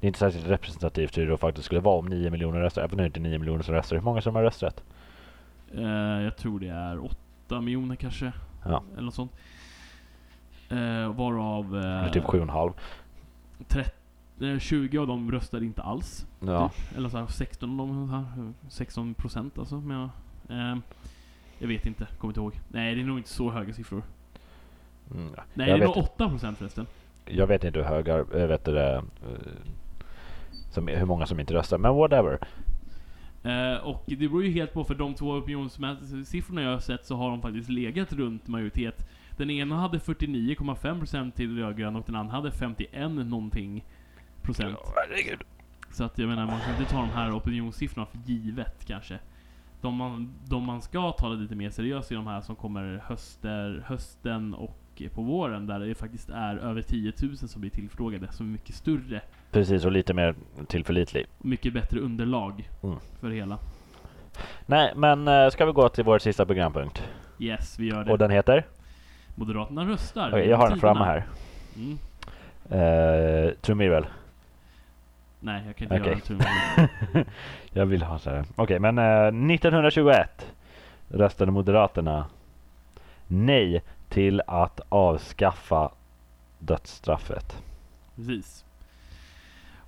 det 0.00 0.06
är 0.06 0.08
inte 0.08 0.18
särskilt 0.18 0.46
representativt 0.46 1.18
hur 1.18 1.26
det 1.26 1.36
faktiskt 1.36 1.64
skulle 1.64 1.80
vara 1.80 1.98
om 1.98 2.06
9 2.06 2.30
miljoner 2.30 2.60
röster. 2.60 2.82
Även 2.82 2.92
om 2.92 2.96
det 2.98 3.06
inte 3.06 3.20
är 3.20 3.22
9 3.22 3.38
miljoner 3.38 3.62
som 3.62 3.74
röstar. 3.74 3.96
Hur 3.96 4.02
många 4.02 4.20
som 4.20 4.34
har 4.34 4.42
rösträtt? 4.42 4.84
Eh, 5.74 6.22
jag 6.22 6.36
tror 6.36 6.60
det 6.60 6.68
är 6.68 7.04
8 7.04 7.60
miljoner 7.60 7.96
kanske. 7.96 8.32
Ja. 8.64 8.82
Eller 8.92 9.02
något 9.02 9.14
sånt. 9.14 9.32
Eh, 10.68 11.14
varav... 11.14 11.76
Eh, 11.76 11.98
Eller 12.00 12.12
typ 12.12 12.24
7,5. 12.24 12.72
30, 13.68 13.90
eh, 14.40 14.58
20 14.58 14.98
av 14.98 15.06
dem 15.06 15.32
röstade 15.32 15.64
inte 15.64 15.82
alls. 15.82 16.26
Ja. 16.40 16.68
Typ. 16.68 16.96
Eller 16.96 17.08
så 17.08 17.18
här, 17.18 17.26
16 17.26 17.80
av 17.80 17.86
dem, 17.88 18.10
här, 18.10 18.52
16 18.68 19.14
procent 19.14 19.58
alltså. 19.58 19.74
Men, 19.80 20.02
eh, 20.48 20.78
jag 21.58 21.68
vet 21.68 21.86
inte, 21.86 22.06
kommer 22.18 22.30
inte 22.30 22.40
ihåg. 22.40 22.60
Nej, 22.68 22.94
det 22.94 23.00
är 23.00 23.04
nog 23.04 23.18
inte 23.18 23.28
så 23.30 23.50
höga 23.50 23.72
siffror. 23.72 24.02
Mm. 25.14 25.32
Nej, 25.54 25.68
jag, 25.68 25.78
det 25.80 25.84
är 25.84 25.86
nog 25.88 25.96
8 25.96 26.28
procent 26.28 26.58
förresten. 26.58 26.86
jag 27.24 27.46
vet 27.46 27.64
inte 27.64 27.78
hur 27.78 27.86
höga, 27.86 28.16
jag 28.16 28.48
vet 28.48 28.64
det, 28.64 28.94
eh, 28.94 29.02
som, 30.70 30.88
hur 30.88 31.06
många 31.06 31.26
som 31.26 31.40
inte 31.40 31.54
röstar. 31.54 31.78
Men 31.78 31.94
whatever. 31.94 32.38
Eh, 33.46 33.76
och 33.76 34.04
det 34.06 34.16
beror 34.16 34.44
ju 34.44 34.50
helt 34.50 34.72
på, 34.72 34.84
för 34.84 34.94
de 34.94 35.14
två 35.14 35.30
opinionssiffrorna 35.30 36.62
jag 36.62 36.70
har 36.70 36.78
sett 36.78 37.06
så 37.06 37.16
har 37.16 37.30
de 37.30 37.42
faktiskt 37.42 37.68
legat 37.68 38.12
runt 38.12 38.48
majoritet. 38.48 39.08
Den 39.36 39.50
ena 39.50 39.76
hade 39.76 39.98
49,5% 39.98 41.30
till 41.30 41.58
rödgrön 41.58 41.96
och 41.96 42.04
den 42.06 42.16
andra 42.16 42.32
hade 42.32 42.52
51 42.52 43.10
någonting 43.10 43.84
procent. 44.42 44.78
herregud. 44.96 45.40
Så 45.90 46.04
att 46.04 46.18
jag 46.18 46.28
menar, 46.28 46.46
man 46.46 46.60
kan 46.60 46.70
inte 46.70 46.92
ta 46.92 47.00
de 47.00 47.10
här 47.10 47.36
opinionssiffrorna 47.36 48.06
för 48.06 48.18
givet 48.18 48.84
kanske. 48.84 49.18
De 49.80 49.94
man, 49.94 50.34
de 50.48 50.64
man 50.64 50.82
ska 50.82 51.12
ta 51.12 51.28
lite 51.28 51.54
mer 51.54 51.70
seriöst 51.70 52.10
är 52.10 52.16
de 52.16 52.26
här 52.26 52.40
som 52.40 52.56
kommer 52.56 53.02
höster, 53.04 53.84
hösten 53.86 54.54
och 54.54 55.02
på 55.14 55.22
våren 55.22 55.66
där 55.66 55.80
det 55.80 55.94
faktiskt 55.94 56.28
är 56.28 56.56
över 56.56 56.82
10 56.82 57.12
000 57.22 57.36
som 57.36 57.60
blir 57.60 57.70
tillfrågade. 57.70 58.32
Som 58.32 58.46
är 58.46 58.50
mycket 58.50 58.74
större 58.74 59.22
Precis, 59.56 59.84
och 59.84 59.92
lite 59.92 60.14
mer 60.14 60.34
tillförlitlig. 60.68 61.26
mycket 61.38 61.72
bättre 61.72 62.00
underlag 62.00 62.70
Mm. 62.82 62.96
för 63.20 63.28
det 63.28 63.34
hela. 63.34 63.58
Nej, 64.66 64.92
men 64.96 65.28
eh, 65.28 65.48
ska 65.50 65.66
vi 65.66 65.72
gå 65.72 65.88
till 65.88 66.04
vår 66.04 66.18
sista 66.18 66.46
programpunkt? 66.46 67.04
Yes, 67.38 67.78
vi 67.78 67.88
gör 67.88 68.04
det. 68.04 68.12
Och 68.12 68.18
den 68.18 68.30
heter? 68.30 68.66
Moderaterna 69.34 69.84
röstar. 69.84 70.28
Okej, 70.28 70.48
jag 70.48 70.56
har 70.56 70.68
den 70.70 70.80
framme 70.80 71.04
här. 71.04 71.26
Mm. 71.76 71.98
Uh, 72.82 73.50
trumvirvel. 73.60 74.06
Nej, 75.40 75.62
jag 75.66 75.76
kan 75.76 75.84
inte 75.84 76.00
Okej. 76.00 76.12
göra 76.12 76.20
tummen. 76.20 77.26
Jag 77.72 77.86
vill 77.86 78.02
ha 78.02 78.18
så 78.18 78.30
här. 78.30 78.44
Okej, 78.56 78.78
men 78.78 78.98
eh, 78.98 79.26
1921 79.54 80.52
röstade 81.08 81.50
Moderaterna 81.52 82.26
nej 83.26 83.82
till 84.08 84.42
att 84.46 84.80
avskaffa 84.88 85.90
dödsstraffet. 86.58 87.62
Precis. 88.16 88.65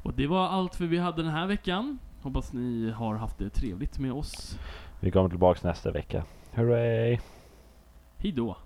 Och 0.09 0.15
det 0.15 0.27
var 0.27 0.47
allt 0.47 0.75
för 0.75 0.85
vi 0.85 0.99
hade 0.99 1.23
den 1.23 1.33
här 1.33 1.47
veckan. 1.47 1.99
Hoppas 2.23 2.53
ni 2.53 2.91
har 2.91 3.15
haft 3.15 3.39
det 3.39 3.51
trevligt 3.51 3.99
med 3.99 4.13
oss. 4.13 4.59
Vi 5.01 5.11
kommer 5.11 5.29
tillbaks 5.29 5.63
nästa 5.63 5.91
vecka. 5.91 6.25
Hurray! 6.53 7.19
Hej 8.17 8.33
då! 8.33 8.57